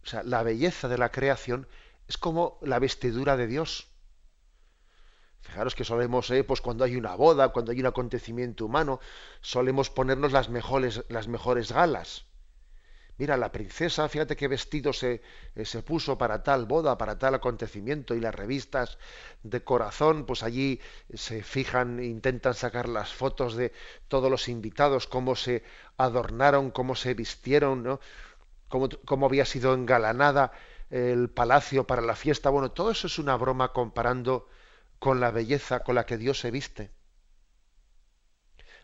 [0.05, 1.69] O sea, la belleza de la creación
[2.09, 3.89] es como la vestidura de Dios.
[5.41, 9.01] Fijaros que solemos, eh, pues cuando hay una boda, cuando hay un acontecimiento humano,
[9.41, 12.27] solemos ponernos las mejores, las mejores galas.
[13.19, 15.23] Mira, la princesa, fíjate qué vestido se,
[15.57, 18.99] eh, se, puso para tal boda, para tal acontecimiento, y las revistas
[19.43, 20.81] de corazón, pues allí
[21.13, 23.73] se fijan, intentan sacar las fotos de
[24.07, 25.65] todos los invitados, cómo se
[25.97, 28.01] adornaron, cómo se vistieron, ¿no?
[28.69, 30.53] cómo, cómo había sido engalanada
[30.91, 32.51] el palacio para la fiesta.
[32.51, 34.49] Bueno, todo eso es una broma comparando
[34.99, 36.91] con la belleza con la que Dios se viste.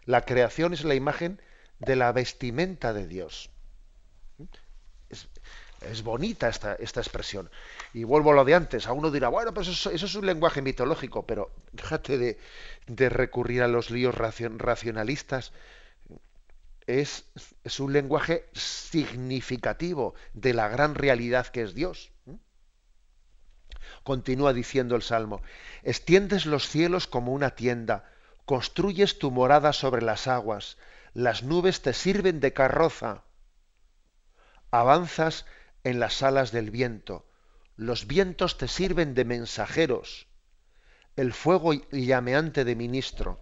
[0.04, 1.40] La creación es la imagen
[1.78, 3.50] de la vestimenta de Dios.
[5.80, 7.50] Es, bonita esta, esta, expresión.
[7.92, 8.86] Y vuelvo a lo de antes.
[8.86, 12.38] A uno dirá, bueno, pues eso, es un lenguaje mitológico, pero déjate
[12.86, 15.52] de, recurrir a los líos racionalistas.
[16.86, 17.24] Es,
[17.64, 22.13] es, un lenguaje significativo de la gran realidad que es Dios.
[24.02, 25.42] Continúa diciendo el Salmo,
[25.82, 28.10] extiendes los cielos como una tienda,
[28.44, 30.76] construyes tu morada sobre las aguas,
[31.12, 33.24] las nubes te sirven de carroza
[34.74, 35.46] avanzas
[35.84, 37.24] en las alas del viento,
[37.76, 40.26] los vientos te sirven de mensajeros,
[41.14, 43.38] el fuego llameante de ministro.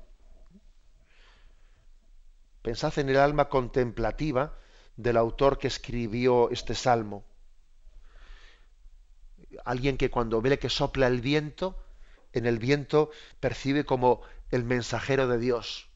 [2.60, 4.58] Pensad en el alma contemplativa
[4.96, 7.24] del autor que escribió este salmo.
[9.64, 11.76] Alguien que cuando ve que sopla el viento,
[12.32, 15.88] en el viento percibe como el mensajero de Dios.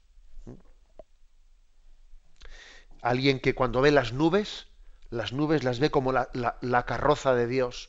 [3.02, 4.66] Alguien que cuando ve las nubes,
[5.10, 7.88] las nubes las ve como la, carroza de Dios.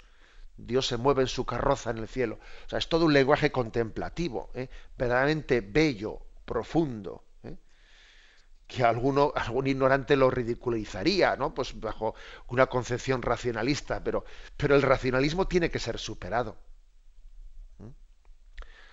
[0.57, 2.39] Dios se mueve en su carroza en el cielo.
[2.65, 4.69] O sea, es todo un lenguaje contemplativo, ¿eh?
[4.97, 7.23] verdaderamente bello, profundo.
[8.67, 11.53] Que alguno, algún ignorante lo ridiculizaría, ¿no?
[11.53, 12.15] Pues bajo
[12.47, 14.25] una concepción racionalista, pero,
[14.57, 16.57] pero el racionalismo tiene que ser superado.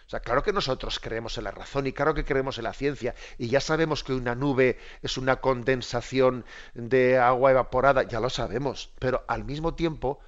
[0.06, 2.74] O sea, claro que nosotros creemos en la razón y claro que creemos en la
[2.74, 8.28] ciencia y ya sabemos que una nube es una condensación de agua evaporada, ya lo
[8.28, 10.20] sabemos, pero al mismo tiempo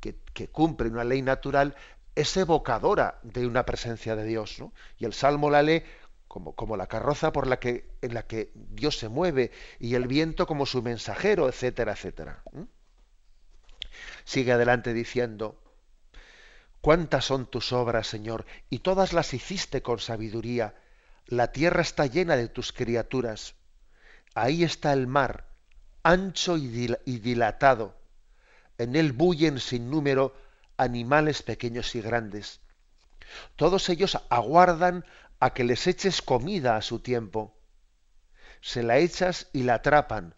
[0.00, 1.76] que, cumple una ley natural
[2.14, 4.58] es evocadora de una presencia de Dios.
[4.58, 4.72] ¿no?
[4.98, 5.82] Y el Salmo la lee
[6.34, 10.08] como, como, la carroza por la que, en la que Dios se mueve y el
[10.08, 12.42] viento como su mensajero, etcétera, etcétera.
[14.24, 15.62] Sigue adelante diciendo,
[16.80, 20.74] Cuántas son tus obras, Señor, y todas las hiciste con sabiduría.
[21.26, 23.54] La tierra está llena de tus criaturas.
[24.34, 25.46] Ahí está el mar,
[26.02, 26.66] ancho y,
[27.20, 27.96] dilatado.
[28.76, 30.34] En él bullen sin número
[30.76, 32.58] animales pequeños y grandes.
[33.54, 35.04] Todos ellos aguardan
[35.44, 37.56] a que les eches comida a su tiempo.
[38.60, 40.34] Se la echas y la atrapan.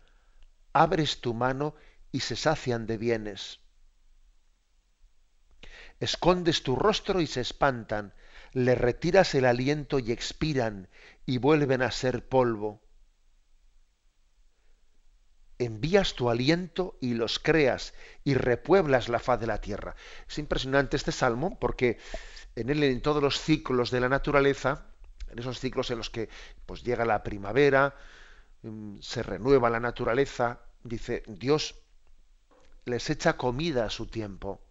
[0.73, 1.75] Abres tu mano
[2.13, 3.61] y se sacian de bienes
[6.01, 8.15] escondes tu rostro y se espantan,
[8.53, 10.89] le retiras el aliento y expiran
[11.25, 12.83] y vuelven a ser polvo.
[15.59, 19.97] Envías tu aliento y los creas y repueblas la faz de la tierra.
[20.29, 21.99] Es impresionante este salmo porque
[22.57, 24.87] en él, en todos los ciclos de la naturaleza,
[25.37, 26.31] en esos ciclos en los que
[26.65, 27.95] pues, llega la primavera,
[28.63, 31.75] mm, se renueva la naturaleza, dice, Dios
[32.87, 34.63] les echa comida a su tiempo.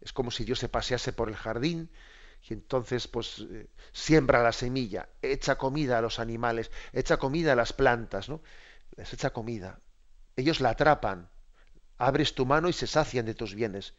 [0.00, 1.90] Es como si Dios se pasease por el jardín
[2.48, 7.56] y entonces pues eh, siembra la semilla, echa comida a los animales, echa comida a
[7.56, 8.42] las plantas, ¿no?
[8.96, 9.78] Les echa comida.
[10.36, 11.30] Ellos la atrapan,
[11.98, 13.94] abres tu mano y se sacian de tus bienes.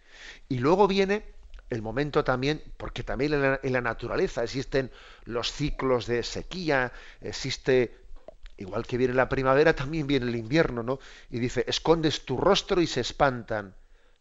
[0.49, 1.34] Y luego viene
[1.69, 4.91] el momento también, porque también en la, naturaleza existen
[5.23, 7.97] los ciclos de sequía, existe
[8.57, 10.99] igual que viene la primavera, también viene el invierno, ¿no?
[11.29, 13.75] Y dice, escondes tu rostro y se espantan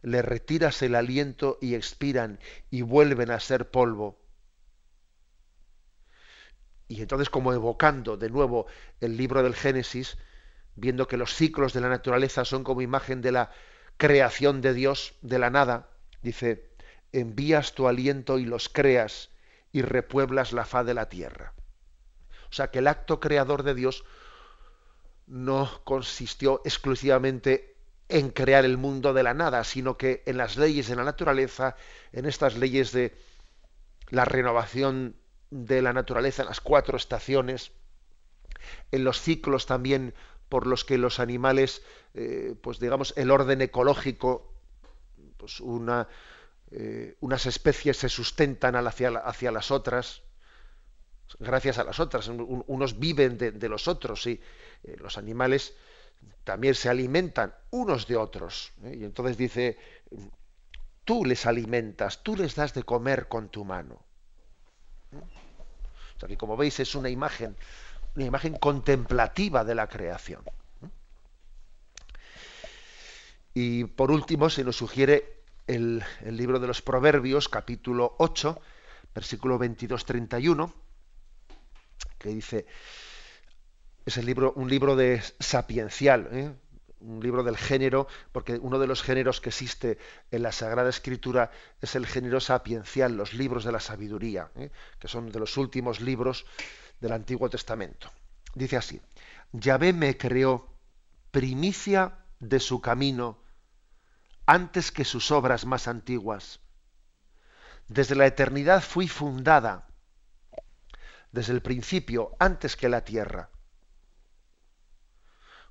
[0.05, 2.39] le retiras el aliento y expiran
[2.71, 4.21] y vuelven a ser polvo.
[6.89, 8.67] Y entonces como evocando de nuevo
[9.01, 10.19] el libro del Génesis,
[10.75, 13.51] viendo que los ciclos de la naturaleza son como imagen de la
[13.97, 15.89] creación de Dios de la nada,
[16.21, 16.74] dice,
[17.21, 19.31] envías tu aliento y los creas
[19.73, 21.55] y repueblas la faz de la tierra.
[22.51, 24.05] O sea que el acto creador de Dios
[25.27, 27.77] no consistió exclusivamente
[28.09, 31.77] en crear el mundo de la nada, sino que en las leyes de la naturaleza,
[32.13, 33.17] en estas leyes de
[34.11, 35.17] la renovación
[35.51, 37.73] de la naturaleza, en las cuatro estaciones,
[38.91, 40.15] en los ciclos también
[40.49, 41.83] por los que los animales,
[42.15, 44.53] eh, pues digamos, el orden ecológico,
[45.37, 46.09] pues una,
[46.77, 49.13] eh, unas especies se sustentan hacia,
[49.53, 50.23] las otras,
[51.39, 54.41] gracias a las otras, unos viven de, los otros y
[54.83, 55.75] eh, los animales
[56.43, 58.73] también se alimentan unos de otros.
[58.83, 58.97] ¿eh?
[58.99, 59.79] Y entonces dice,
[61.05, 64.05] tú les alimentas, tú les das de comer con tu mano.
[65.13, 67.55] O sea que como veis es una imagen,
[68.17, 70.43] una imagen contemplativa de la creación.
[73.55, 78.61] Y por último se nos sugiere el, libro de los Proverbios, capítulo 8,
[79.15, 80.73] versículo 22-31,
[82.19, 82.67] que dice,
[84.05, 86.53] es el libro, un libro de sapiencial, ¿eh?
[87.01, 89.99] un libro del género, porque uno de los géneros que existe
[90.31, 91.51] en la Sagrada Escritura
[91.81, 94.71] es el género sapiencial, los libros de la sabiduría, ¿eh?
[94.99, 96.47] que son de los últimos libros
[97.01, 98.11] del Antiguo Testamento.
[98.55, 99.01] Dice así,
[99.53, 100.69] Yahvé me creó
[101.31, 103.44] primicia de su camino
[104.47, 106.61] antes que sus obras más antiguas.
[107.89, 109.89] Desde la eternidad fui fundada,
[111.33, 113.51] desde el principio, antes que la tierra.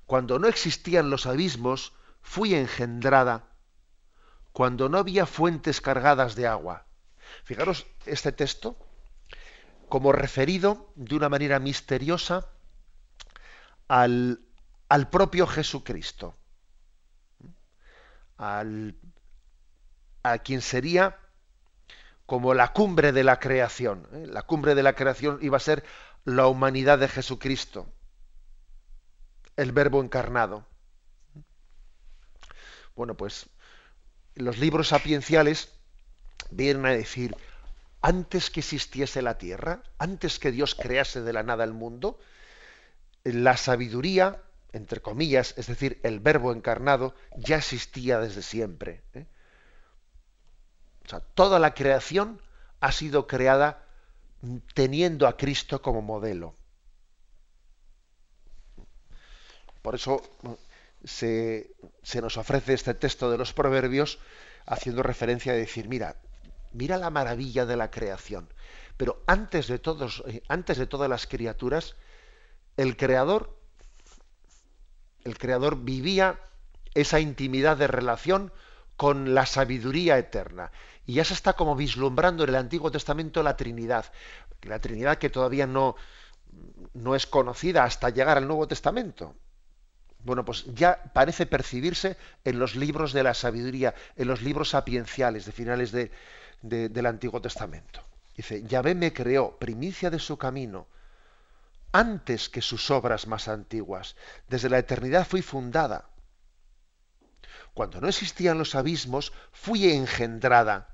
[0.06, 3.48] Cuando no existían los abismos, fui engendrada,
[4.52, 6.86] cuando no había fuentes cargadas de agua.
[7.44, 8.78] Fijaros este texto
[9.88, 12.48] como referido de una manera misteriosa
[13.88, 14.40] al,
[14.88, 16.36] al propio Jesucristo
[18.36, 18.96] al,
[20.22, 21.18] a quien sería
[22.26, 24.08] como la cumbre de la creación.
[24.12, 24.26] ¿eh?
[24.26, 25.84] La cumbre de la creación iba a ser
[26.24, 27.86] la humanidad de Jesucristo,
[29.56, 30.66] el verbo encarnado.
[32.96, 33.48] Bueno, pues
[34.34, 35.72] los libros sapienciales
[36.50, 37.36] vienen a decir,
[38.00, 42.18] antes que existiese la tierra, antes que Dios crease de la nada el mundo,
[43.24, 44.42] la sabiduría
[44.74, 49.04] entre comillas, es decir, el verbo encarnado, ya existía desde siempre.
[49.14, 49.26] ¿eh?
[51.06, 52.42] O sea, toda la creación
[52.80, 53.86] ha sido creada
[54.74, 56.56] teniendo a Cristo como modelo.
[59.80, 60.22] Por eso
[61.04, 61.70] se,
[62.02, 64.18] se, nos ofrece este texto de los proverbios
[64.66, 66.16] haciendo referencia a decir, mira,
[66.72, 68.52] mira la maravilla de la creación.
[68.96, 71.94] Pero antes de, todos, eh, antes de todas las criaturas,
[72.76, 73.63] el creador
[75.24, 76.38] el Creador vivía
[76.94, 78.52] esa intimidad de relación
[78.96, 80.70] con la sabiduría eterna.
[81.06, 84.06] Y ya se está como vislumbrando en el Antiguo Testamento la Trinidad.
[84.62, 85.96] La Trinidad que todavía no,
[86.94, 89.34] no es conocida hasta llegar al Nuevo Testamento.
[90.20, 95.44] Bueno, pues ya parece percibirse en los libros de la sabiduría, en los libros sapienciales
[95.44, 98.00] de finales del Antiguo Testamento.
[98.34, 100.86] Dice, Yahvé me creó, primicia de su camino,
[101.94, 104.16] antes que sus obras más antiguas.
[104.48, 106.10] Desde la eternidad fui fundada.
[107.72, 110.88] Cuando no existían los abismos, fui engendrada.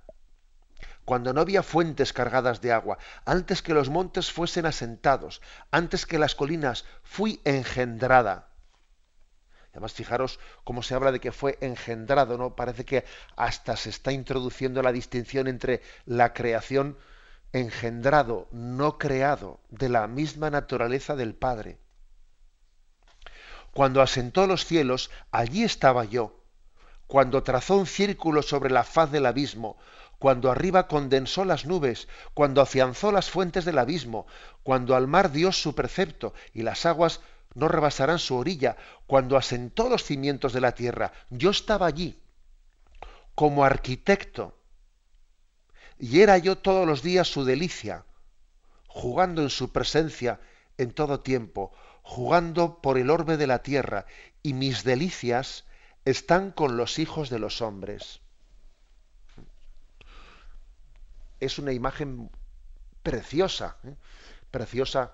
[1.06, 6.18] Cuando no había fuentes cargadas de agua, antes que los montes fuesen asentados, antes que
[6.18, 8.50] las colinas, fui engendrada.
[9.72, 12.54] Además, fijaros cómo se habla de que fue engendrado, ¿no?
[12.54, 16.98] Parece que hasta se está introduciendo la distinción entre la creación
[17.52, 21.78] engendrado, no creado, de la misma naturaleza del Padre.
[23.72, 26.36] Cuando asentó los cielos, allí estaba yo.
[27.06, 29.78] Cuando trazó un círculo sobre la faz del abismo,
[30.18, 34.26] cuando arriba condensó las nubes, cuando afianzó las fuentes del abismo,
[34.62, 37.20] cuando al mar dio su precepto y las aguas
[37.54, 38.76] no rebasarán su orilla,
[39.06, 42.20] cuando asentó los cimientos de la tierra, yo estaba allí,
[43.34, 44.59] como arquitecto,
[46.00, 48.04] y era yo todos los días su delicia,
[48.88, 50.40] jugando en su presencia
[50.78, 51.72] en todo tiempo,
[52.02, 54.06] jugando por el orbe de la tierra,
[54.42, 55.64] y mis delicias
[56.06, 58.20] están con los hijos de los hombres.
[61.38, 62.30] Es una imagen
[63.02, 63.94] preciosa, ¿eh?
[64.50, 65.12] preciosa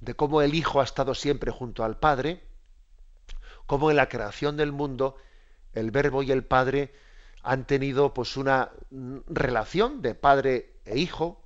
[0.00, 2.42] de cómo el Hijo ha estado siempre junto al Padre,
[3.66, 5.16] cómo en la creación del mundo
[5.72, 6.92] el Verbo y el Padre
[7.42, 8.70] han tenido pues una
[9.26, 11.42] relación de padre e hijo,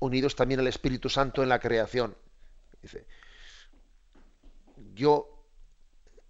[0.00, 2.16] unidos también al Espíritu Santo en la creación.
[2.82, 3.06] Dice,
[4.94, 5.44] yo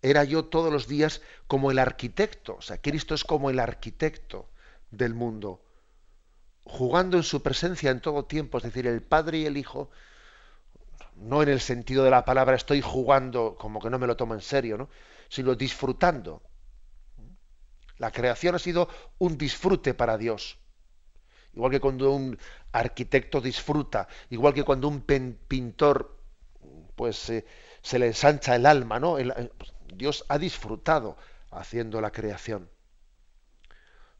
[0.02, 4.48] era yo todos los días como el arquitecto, o sea, Cristo es como el arquitecto
[4.90, 5.62] del mundo,
[6.64, 9.90] jugando en su presencia en todo tiempo, es decir, el Padre y el Hijo,
[11.16, 14.34] no en el sentido de la palabra estoy jugando como que no me lo tomo
[14.34, 14.88] en serio, ¿no?
[15.28, 16.42] sino disfrutando
[17.98, 18.88] la creación ha sido
[19.18, 20.58] un disfrute para Dios.
[21.54, 22.38] Igual que cuando un
[22.72, 26.16] arquitecto disfruta, igual que cuando un pintor
[26.94, 27.44] pues eh,
[27.82, 29.16] se le ensancha el alma, ¿no?
[29.94, 31.16] Dios ha disfrutado
[31.50, 32.70] haciendo la creación.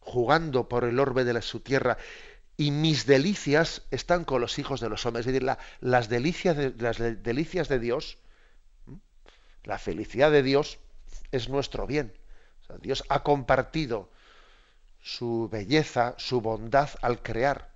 [0.01, 1.99] jugando por el orbe de su tierra,
[2.57, 5.27] y mis delicias están con los hijos de los hombres.
[5.27, 8.19] Es decir, las, delicias de, las delicias de Dios,
[9.65, 10.79] la felicidad de Dios
[11.33, 12.13] es nuestro bien.
[12.81, 14.11] Dios ha compartido
[15.01, 17.73] su belleza, su bondad al crear.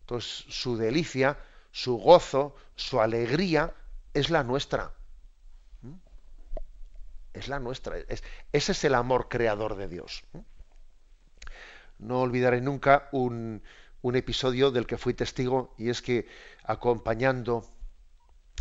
[0.00, 1.38] Entonces, su delicia,
[1.72, 3.74] su gozo, su alegría
[4.14, 4.92] es la nuestra.
[7.32, 7.96] Es la nuestra.
[7.98, 10.24] ese es el amor creador de Dios.
[11.98, 13.62] No olvidaré nunca un,
[14.02, 16.26] un episodio del que fui testigo y es que
[16.64, 17.64] acompañando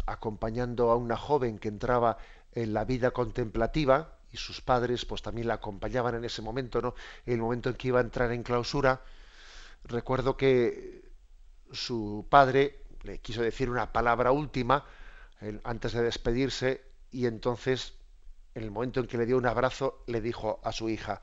[0.05, 2.17] acompañando a una joven que entraba
[2.53, 6.95] en la vida contemplativa y sus padres pues también la acompañaban en ese momento, ¿no?
[7.25, 9.01] El momento en que iba a entrar en clausura,
[9.83, 11.03] recuerdo que
[11.71, 14.85] su padre le quiso decir una palabra última
[15.63, 17.93] antes de despedirse y entonces
[18.55, 21.21] en el momento en que le dio un abrazo le dijo a su hija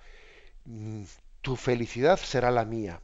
[0.64, 1.02] mm,
[1.42, 3.00] tu felicidad será la mía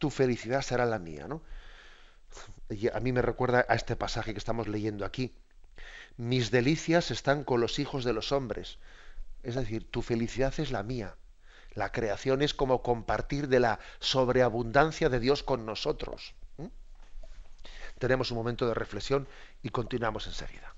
[0.00, 1.42] tu felicidad será la mía, ¿no?
[2.92, 5.34] a mí me recuerda a este pasaje que estamos leyendo aquí.
[6.16, 8.78] Mis delicias están con los hijos de los hombres.
[9.42, 11.16] Es decir, tu felicidad es la mía.
[11.72, 16.34] La creación es como compartir de la sobreabundancia de Dios con nosotros.
[17.98, 19.28] Tenemos un momento de reflexión
[19.62, 20.74] y continuamos enseguida.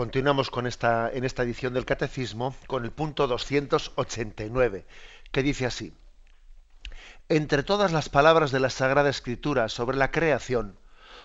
[0.00, 4.86] Continuamos con esta, en esta edición del Catecismo con el punto 289,
[5.30, 5.92] que dice así.
[7.28, 10.78] Entre todas las palabras de la Sagrada Escritura sobre la creación,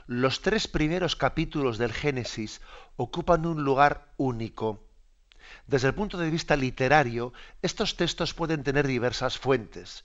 [0.08, 2.60] los tres primeros capítulos del Génesis
[2.98, 4.84] ocupan un lugar único.
[5.68, 10.04] Desde el punto de vista literario, estos textos pueden tener diversas fuentes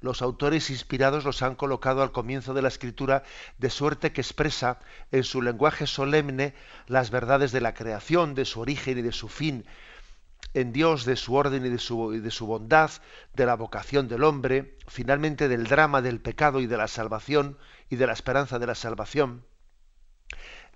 [0.00, 3.24] los autores inspirados los han colocado al comienzo de la escritura
[3.58, 4.78] de suerte que expresa
[5.10, 6.54] en su lenguaje solemne
[6.86, 9.64] las verdades de la creación, de su origen y de su fin,
[10.54, 12.90] en Dios, de su orden y de su, bondad,
[13.34, 17.58] de la vocación del hombre, finalmente del drama del pecado y de la salvación
[17.90, 19.44] y de la esperanza de la salvación.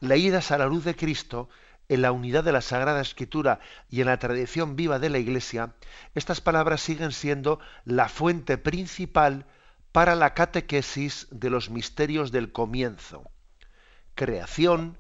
[0.01, 1.49] Leídas a la luz de Cristo,
[1.89, 3.61] en la unidad de la Sagrada Escritura
[3.91, 5.75] y en la tradición viva de la Iglesia,
[6.15, 9.47] estas palabras siguen siendo la fuente principal
[9.93, 13.31] para la catequesis de los misterios del comienzo,
[14.15, 14.99] creación,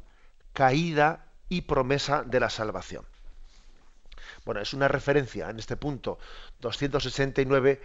[0.53, 3.07] caída y promesa de la salvación.
[4.45, 6.19] Bueno, es una referencia en este punto
[6.61, 7.81] 269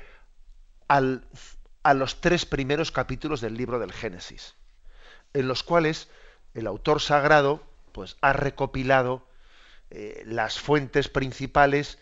[0.88, 1.28] al,
[1.84, 4.56] a los tres primeros capítulos del libro del Génesis,
[5.34, 6.10] en los cuales
[6.54, 7.64] el autor sagrado
[7.98, 9.28] pues ha recopilado
[9.90, 11.98] eh, las fuentes principales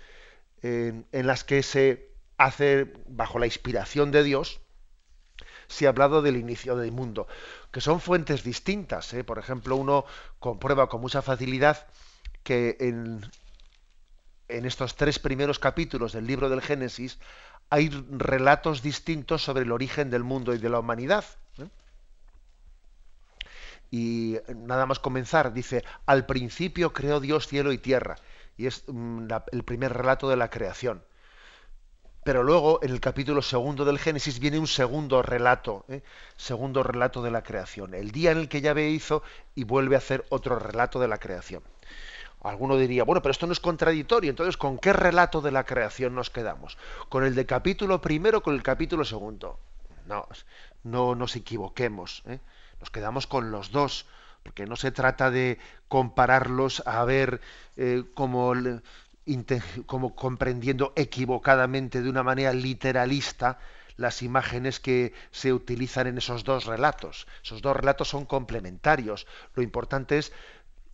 [0.62, 4.60] en, las que se hace, bajo la inspiración de Dios,
[5.68, 7.30] se ha hablado del inicio del mundo,
[7.72, 9.14] que son fuentes distintas.
[9.14, 9.24] ¿eh?
[9.24, 10.04] Por ejemplo, uno
[10.40, 11.88] comprueba con mucha facilidad
[12.44, 13.22] que en,
[14.50, 17.20] en estos tres primeros capítulos del libro del Génesis
[17.70, 21.24] hay relatos distintos sobre el origen del mundo y de la humanidad.
[23.92, 28.16] Y nada más comenzar, dice, al principio creó Dios cielo y tierra.
[28.58, 31.04] Y es mm, el primer relato de la creación.
[32.26, 36.02] Pero luego, en el capítulo segundo del Génesis, viene un segundo relato, ¿eh?
[36.36, 37.94] segundo relato de la creación.
[37.94, 39.22] El día en el que Yahvé hizo
[39.54, 41.62] y vuelve a hacer otro relato de la creación.
[42.42, 46.16] Alguno diría, bueno, pero esto no es contradictorio, entonces ¿con qué relato de la creación
[46.16, 46.80] nos quedamos?
[47.10, 49.60] ¿Con el de capítulo primero o con el capítulo segundo?
[50.08, 50.28] No,
[50.82, 52.24] no nos equivoquemos.
[52.26, 52.40] ¿eh?
[52.80, 54.06] Nos quedamos con los dos,
[54.44, 55.58] porque no se trata de
[55.88, 57.42] compararlos a ver
[57.78, 58.54] eh, como,
[59.86, 63.60] como comprendiendo equivocadamente de una manera literalista
[63.98, 67.28] las imágenes que se utilizan en esos dos relatos.
[67.44, 69.26] Esos dos relatos son complementarios.
[69.54, 70.34] Lo importante es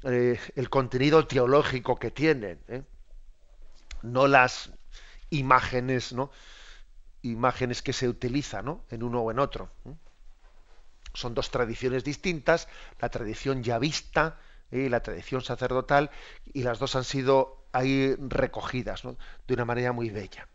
[0.03, 2.83] eh, el contenido teológico que tienen, ¿eh?
[4.01, 4.71] no las
[5.29, 6.31] imágenes, ¿no?
[7.21, 9.69] imágenes que se utilizan en uno o en otro.
[11.13, 12.67] Son dos tradiciones distintas,
[12.99, 14.39] la tradición yavista
[14.71, 16.11] y la tradición sacerdotal,
[16.53, 19.03] y las dos han sido ahí recogidas
[19.47, 20.47] de una manera muy bella.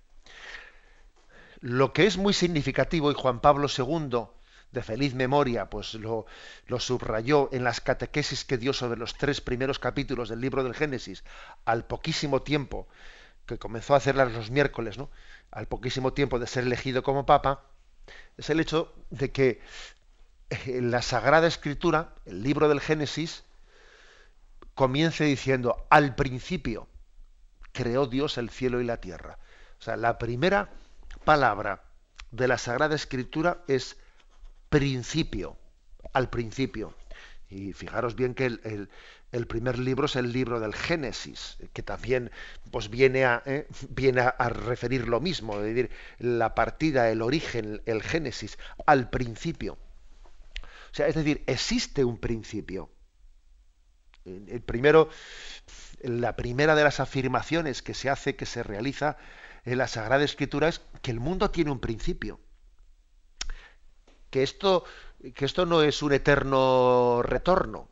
[1.60, 4.28] Lo que es muy significativo, y Juan Pablo II,
[4.72, 6.26] de feliz memoria, pues lo,
[6.66, 10.74] lo, subrayó en las catequesis que dio sobre los tres primeros capítulos del libro del
[10.74, 11.24] Génesis,
[11.64, 12.88] al poquísimo tiempo
[13.46, 15.08] que comenzó a hacerlas los miércoles, ¿no?
[15.50, 17.64] al poquísimo tiempo de ser elegido como papa,
[18.36, 19.60] es el hecho de que
[20.50, 23.44] en la Sagrada Escritura, el libro del Génesis,
[24.74, 26.88] comience diciendo, al principio
[27.72, 29.38] creó Dios el cielo y la tierra.
[29.78, 30.70] O sea, la primera
[31.24, 31.82] palabra
[32.30, 33.96] de la Sagrada Escritura es
[34.68, 35.56] principio,
[36.12, 36.94] al principio.
[37.48, 38.88] Y fijaros bien que el,
[39.30, 42.32] el, primer libro es el libro del Génesis, que también
[42.72, 47.82] pues, viene, a, eh, viene a, referir lo mismo, es decir, la partida, el origen,
[47.86, 49.78] el Génesis, al principio.
[50.96, 52.90] Sea, es decir, existe un principio.
[54.24, 55.10] El primero,
[56.00, 59.18] la primera de las afirmaciones que se hace, que se realiza,
[59.66, 62.40] en la Sagrada Escritura es que el mundo tiene un principio.
[64.30, 64.86] Que esto,
[65.34, 67.90] que esto no es un eterno retorno,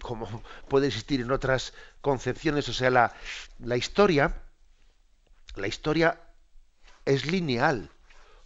[0.00, 2.68] como puede existir en otras concepciones.
[2.68, 2.90] O sea,
[3.58, 4.44] la historia,
[5.56, 6.20] la historia
[7.04, 7.90] es lineal,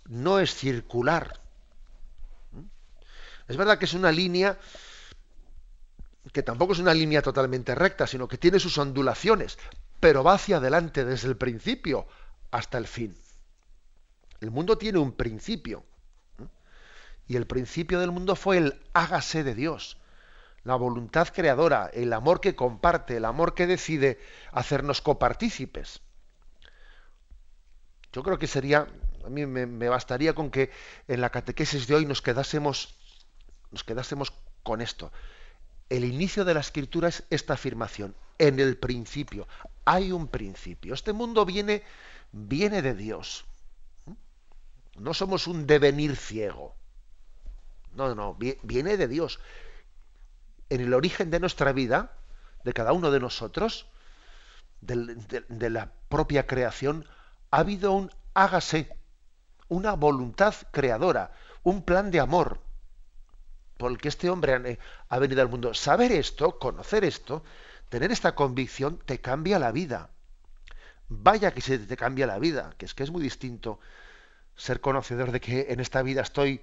[0.06, 1.42] no es circular.
[3.48, 4.58] Es verdad que es una línea
[6.32, 9.58] que tampoco es una línea totalmente recta, sino que tiene sus ondulaciones,
[9.98, 12.06] pero va hacia adelante desde el principio
[12.50, 13.16] hasta el fin.
[14.40, 15.84] El mundo tiene un principio.
[17.26, 19.98] Y el principio del mundo fue el hágase de Dios,
[20.64, 24.18] la voluntad creadora, el amor que comparte, el amor que decide
[24.52, 26.00] hacernos copartícipes.
[28.12, 28.86] Yo creo que sería,
[29.24, 30.70] a mí me, me, bastaría con que
[31.06, 32.97] en la catequesis de hoy nos quedásemos,
[33.70, 35.12] nos quedásemos con esto.
[35.88, 39.48] El inicio de la escritura es esta afirmación, en el principio.
[39.84, 40.94] Hay un principio.
[40.94, 41.82] Este mundo viene
[42.32, 43.44] viene de Dios.
[44.96, 46.74] No somos un devenir ciego.
[47.92, 49.40] No, no, viene de Dios.
[50.68, 52.12] En el origen de nuestra vida,
[52.64, 53.86] de cada uno de nosotros,
[54.80, 57.06] de, la propia creación,
[57.50, 58.94] ha habido un hágase,
[59.68, 62.60] una voluntad creadora, un plan de amor
[63.78, 65.72] por el que este hombre ha venido al mundo.
[65.72, 67.42] Saber esto, conocer esto,
[67.88, 70.10] tener esta convicción, te cambia la vida
[71.08, 73.80] vaya que se te cambia la vida, que es que es muy distinto
[74.56, 76.60] ser conocedor de que en esta vida estoy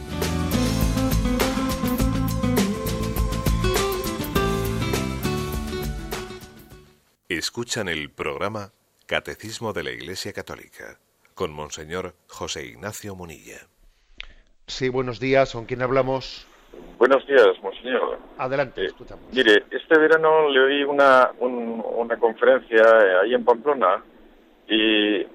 [7.41, 8.69] Escuchan el programa
[9.07, 10.99] Catecismo de la Iglesia Católica
[11.33, 13.65] con Monseñor José Ignacio Munilla.
[14.67, 15.53] Sí, buenos días.
[15.53, 16.45] ¿Con quién hablamos?
[16.99, 18.19] Buenos días, monseñor.
[18.37, 18.91] Adelante, eh,
[19.33, 24.03] Mire, este verano le oí una, una conferencia eh, ahí en Pamplona
[24.67, 25.25] y,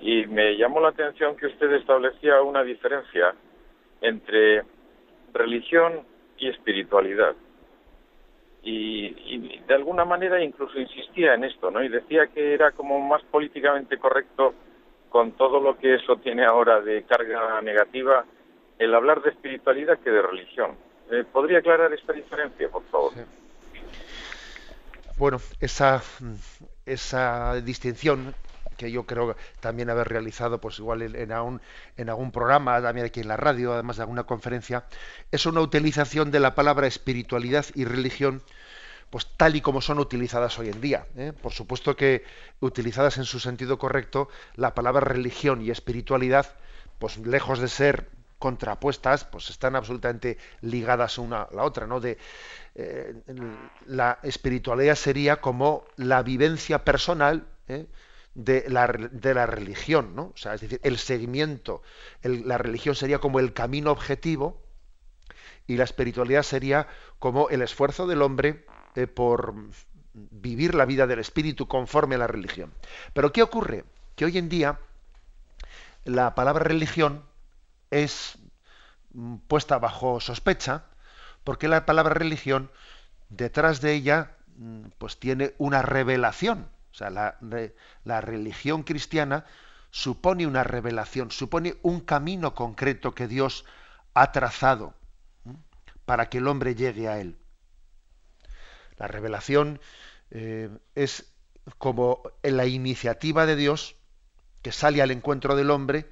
[0.00, 3.34] y me llamó la atención que usted establecía una diferencia
[4.00, 4.62] entre
[5.34, 6.06] religión
[6.38, 7.36] y espiritualidad.
[8.62, 11.82] Y, de alguna manera incluso insistía en esto, ¿no?
[11.82, 14.54] Y decía que era como más políticamente correcto
[15.08, 18.24] con todo lo que eso tiene ahora de carga negativa
[18.78, 20.76] el hablar de espiritualidad que de religión.
[21.10, 23.12] Eh, ¿Podría aclarar esta diferencia, por favor?
[25.16, 26.00] Bueno, esa,
[26.86, 28.34] esa distinción
[28.80, 31.60] que yo creo también haber realizado, pues igual en, algún,
[31.98, 34.86] en algún programa, también aquí en la radio, además de alguna conferencia,
[35.30, 38.42] es una utilización de la palabra espiritualidad y religión,
[39.10, 41.06] pues tal y como son utilizadas hoy en día.
[41.16, 41.34] ¿eh?
[41.42, 42.24] Por supuesto que
[42.60, 46.46] utilizadas en su sentido correcto, la palabra religión y espiritualidad,
[46.98, 48.08] pues lejos de ser
[48.38, 52.00] contrapuestas, pues están absolutamente ligadas una a la otra, ¿no?
[52.00, 52.16] De,
[52.74, 53.14] eh,
[53.84, 57.86] la espiritualidad sería como la vivencia personal ¿eh?
[58.34, 60.32] De, la, de, la, religión, ¿no?
[60.34, 61.82] O sea, es decir, el seguimiento,
[62.22, 64.62] la religión sería como el camino objetivo
[65.66, 69.54] y la espiritualidad sería como el esfuerzo del hombre eh, por
[70.12, 72.72] vivir la vida del espíritu conforme a la religión.
[73.12, 73.84] Pero ¿qué ocurre?
[74.16, 74.80] Que hoy en día
[76.04, 77.24] la palabra religión
[77.90, 78.38] es
[79.48, 80.84] puesta bajo sospecha
[81.44, 82.70] porque la palabra religión
[83.28, 87.38] detrás de ella mm, pues tiene una revelación o sea la,
[88.04, 89.44] la religión cristiana
[89.90, 93.64] supone una revelación supone un camino concreto que Dios
[94.14, 94.94] ha trazado
[96.04, 97.36] para que el hombre llegue a él
[98.96, 99.80] la revelación
[100.30, 101.32] eh, es
[101.78, 103.96] como la iniciativa de Dios
[104.62, 106.10] que sale al encuentro del hombre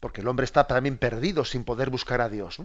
[0.00, 2.58] porque el hombre está también perdido sin poder buscar a Dios.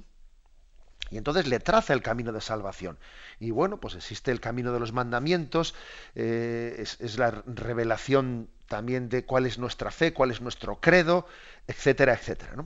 [1.14, 2.98] Y entonces le traza el camino de salvación.
[3.40, 5.76] Y bueno, pues existe el camino de los mandamientos,
[6.16, 11.28] eh, es, la revelación también de cuál es nuestra fe, cuál es nuestro credo,
[11.68, 12.66] etcétera, etcétera.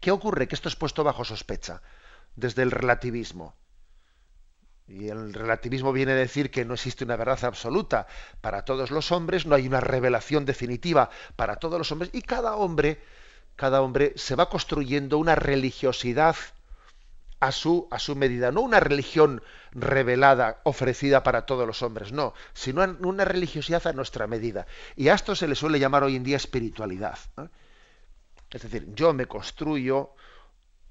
[0.00, 0.48] ¿Qué ocurre?
[0.48, 1.82] Que esto es puesto bajo sospecha
[2.34, 3.54] desde el relativismo.
[4.88, 8.06] Y el relativismo viene a decir que no existe una verdad absoluta
[8.40, 12.56] para todos los hombres, no hay una revelación definitiva para todos los hombres, y cada
[12.56, 13.02] hombre
[13.54, 16.34] cada hombre se va construyendo una religiosidad
[17.40, 22.34] a su, a su medida, no una religión revelada, ofrecida para todos los hombres, no,
[22.52, 24.66] sino una religiosidad a nuestra medida.
[24.94, 27.18] Y a esto se le suele llamar hoy en día espiritualidad.
[28.50, 30.10] Es decir, yo me construyo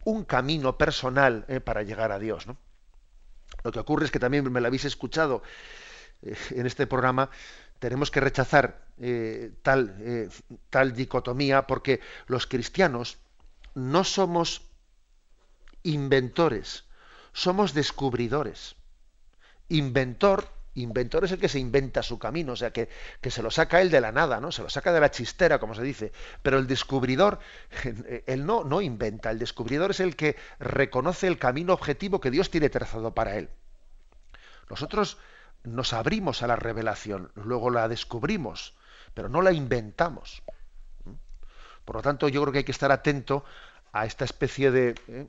[0.06, 2.48] un camino personal eh, para llegar a Dios.
[3.64, 5.44] Lo que ocurre es que también me lo habéis escuchado
[6.24, 7.30] eh, en este programa,
[7.78, 10.30] tenemos que rechazar eh, tal,
[10.70, 13.20] tal dicotomía porque los cristianos
[13.76, 14.69] no somos
[15.84, 16.86] inventores,
[17.34, 18.76] somos descubridores.
[19.70, 22.90] Inventor, inventor es el que se inventa su camino, o sea, que,
[23.22, 24.52] que, se lo saca él de la nada, ¿no?
[24.52, 26.12] Se lo saca de la chistera, como se dice.
[26.42, 27.40] Pero el descubridor,
[28.26, 32.50] él no, no inventa, el descubridor es el que reconoce el camino objetivo que Dios
[32.50, 33.50] tiene trazado para él.
[34.70, 35.18] Nosotros
[35.64, 38.76] nos abrimos a la revelación, luego la descubrimos,
[39.14, 40.42] pero no la inventamos.
[41.86, 43.44] Por lo tanto, yo creo que hay que estar atento
[43.92, 45.28] a esta especie de, ¿eh?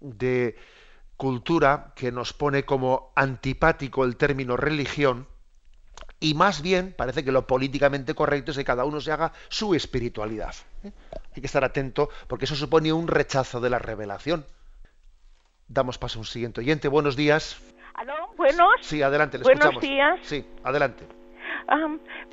[0.00, 0.56] De
[1.16, 5.26] cultura que nos pone como antipático el término religión
[6.18, 9.74] y más bien parece que lo políticamente correcto es que cada uno se haga su
[9.74, 10.54] espiritualidad.
[10.82, 10.92] ¿eh?
[11.34, 14.46] Hay que estar atento porque eso supone un rechazo de la revelación.
[15.68, 16.88] Damos paso a un siguiente oyente.
[16.88, 17.60] Buenos días.
[17.94, 18.14] ¿Aló?
[18.36, 18.70] ¿Buenos?
[18.82, 20.20] Sí, adelante, le Buenos días.
[20.22, 21.06] Sí, adelante.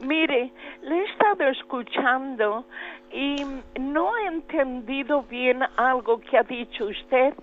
[0.01, 0.51] Mire,
[0.81, 2.65] le he estado escuchando
[3.11, 3.45] y
[3.79, 7.33] no he entendido bien algo que ha dicho usted,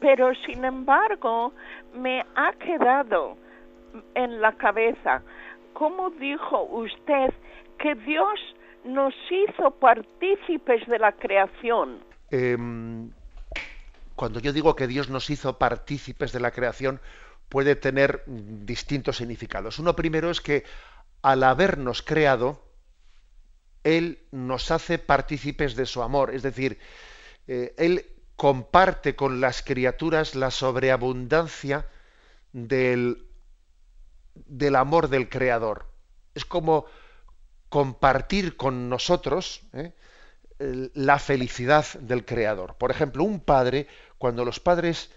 [0.00, 1.52] pero sin embargo
[1.94, 3.36] me ha quedado
[4.14, 5.22] en la cabeza.
[5.72, 7.32] ¿Cómo dijo usted
[7.78, 8.38] que Dios
[8.84, 11.98] nos hizo partícipes de la creación?
[12.30, 13.10] Em,
[14.14, 17.00] cuando yo digo que Dios nos hizo partícipes de la creación,
[17.48, 19.78] puede tener distintos significados.
[19.78, 20.64] Uno primero es que
[21.22, 22.62] al habernos creado,
[23.84, 26.78] Él nos hace partícipes de su amor, es decir,
[27.46, 28.06] eh, Él
[28.36, 31.86] comparte con las criaturas la sobreabundancia
[32.52, 33.30] del
[34.46, 35.86] del amor del Creador.
[36.34, 36.86] Es como
[37.68, 39.92] compartir con nosotros ¿eh?
[40.58, 42.76] la felicidad del Creador.
[42.76, 43.86] Por ejemplo, un padre,
[44.18, 45.10] cuando los padres,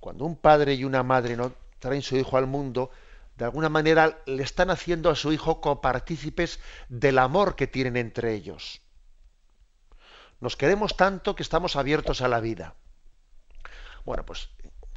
[0.00, 2.90] cuando un padre y una madre no traen su hijo al mundo,
[3.36, 6.58] de alguna manera le están haciendo a su hijo copartícipes
[6.88, 8.80] del amor que tienen entre ellos.
[10.40, 12.74] Nos queremos tanto que estamos abiertos a la vida.
[14.04, 14.50] Bueno, pues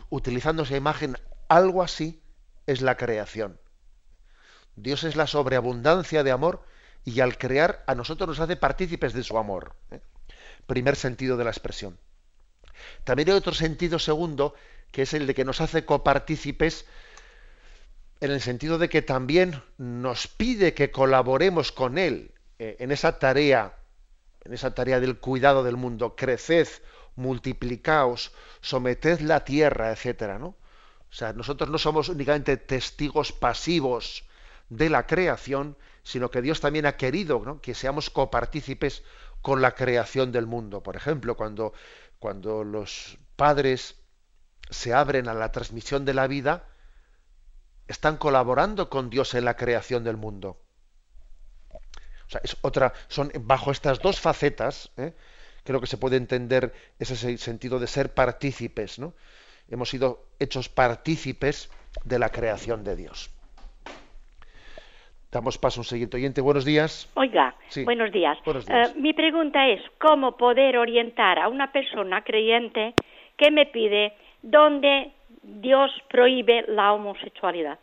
[0.10, 1.18] utilizando esa imagen,
[1.48, 2.22] algo así
[2.66, 3.60] es la creación.
[4.76, 6.64] Dios es la sobreabundancia de amor
[7.04, 9.76] y al crear a nosotros nos hace partícipes de su amor.
[9.92, 10.02] ¿eh?
[10.66, 12.00] Primer sentido de la expresión.
[13.04, 14.54] También hay otro sentido segundo,
[14.92, 16.86] que es el de que nos hace copartícipes
[18.22, 23.20] en el sentido de que también nos pide que colaboremos con Él eh, en esa
[23.20, 23.78] tarea,
[24.44, 26.16] en esa tarea del cuidado del mundo.
[26.16, 26.68] Creced,
[27.16, 30.48] multiplicaos, someted la tierra, etcétera, ¿no?
[30.48, 34.26] O sea, nosotros no somos únicamente testigos pasivos
[34.70, 39.04] de la creación, sino que Dios también ha querido que seamos copartícipes
[39.42, 40.84] con la creación del mundo.
[40.84, 41.74] Por ejemplo, cuando,
[42.20, 43.96] cuando los padres
[44.70, 46.68] se abren a la transmisión de la vida,
[47.90, 50.58] están colaborando con Dios en la creación del mundo.
[51.74, 55.14] O sea, es otra, son bajo estas dos facetas, ¿eh?
[55.64, 59.14] creo que se puede entender ese sentido de ser partícipes, ¿no?
[59.70, 61.72] Hemos sido hechos partícipes
[62.04, 63.32] de la creación de Dios.
[65.32, 66.42] Damos paso a un siguiente oyente.
[66.42, 67.10] Buenos días.
[67.16, 68.38] Oiga, buenos días.
[68.46, 72.94] Eh, mi pregunta es, ¿cómo poder orientar a una persona creyente
[73.38, 75.14] que me pide dónde
[75.44, 77.80] Dios prohíbe la homosexualidad?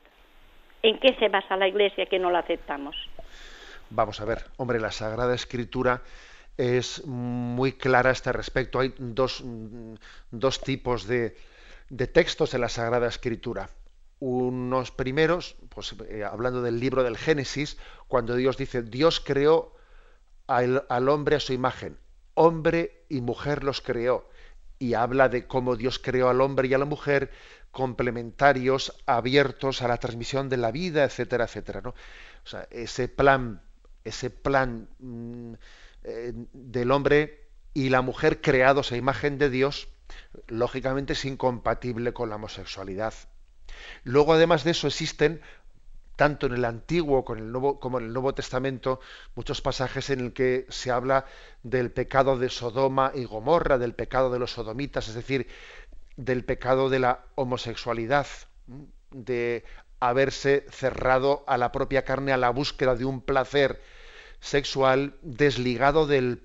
[0.83, 2.97] ¿En qué se basa la Iglesia que no la aceptamos?
[3.91, 6.03] Vamos a ver, hombre, la Sagrada Escritura
[6.57, 8.81] es muy clara a este respecto.
[8.81, 9.45] Hay dos,
[10.31, 11.37] dos tipos de,
[11.89, 13.69] de textos en la Sagrada Escritura
[14.19, 17.77] unos primeros, pues eh, hablando del libro del Génesis,
[18.09, 19.75] cuando Dios dice, Dios creó
[20.47, 21.99] al, hombre a su imagen,
[22.35, 24.29] hombre y mujer los creó,
[24.79, 27.31] y habla de cómo Dios creó al hombre y a la mujer
[27.71, 31.81] complementarios, abiertos a la transmisión de la vida, etcétera, etcétera.
[31.83, 31.91] ¿no?
[31.91, 33.63] O sea, ese plan,
[34.05, 35.55] ese plan mm,
[36.05, 39.89] eh, del hombre y la mujer creados a imagen de Dios,
[40.47, 43.13] lógicamente es incompatible con la homosexualidad.
[44.05, 45.41] Luego, además de eso, existen
[46.17, 49.01] tanto en el Antiguo como en el Nuevo Testamento,
[49.35, 51.27] muchos pasajes en el que se habla
[51.63, 55.47] del pecado de Sodoma y Gomorra, del pecado de los sodomitas, es decir,
[56.17, 58.27] del pecado de la homosexualidad,
[59.11, 59.65] de
[60.01, 63.81] haberse cerrado a la propia carne a la búsqueda de un placer
[64.41, 66.39] sexual desligado de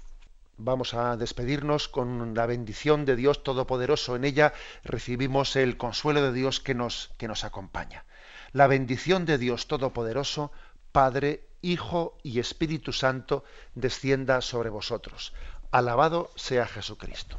[0.57, 4.17] Vamos a despedirnos con la bendición de Dios Todopoderoso.
[4.17, 4.53] En ella
[4.85, 8.05] recibimos el consuelo de Dios que nos, que nos acompaña.
[8.53, 10.53] La bendición de Dios Todopoderoso,
[10.93, 13.45] Padre, Hijo y Espíritu Santo,
[13.75, 15.33] descienda sobre vosotros.
[15.71, 17.39] Alabado sea Jesucristo.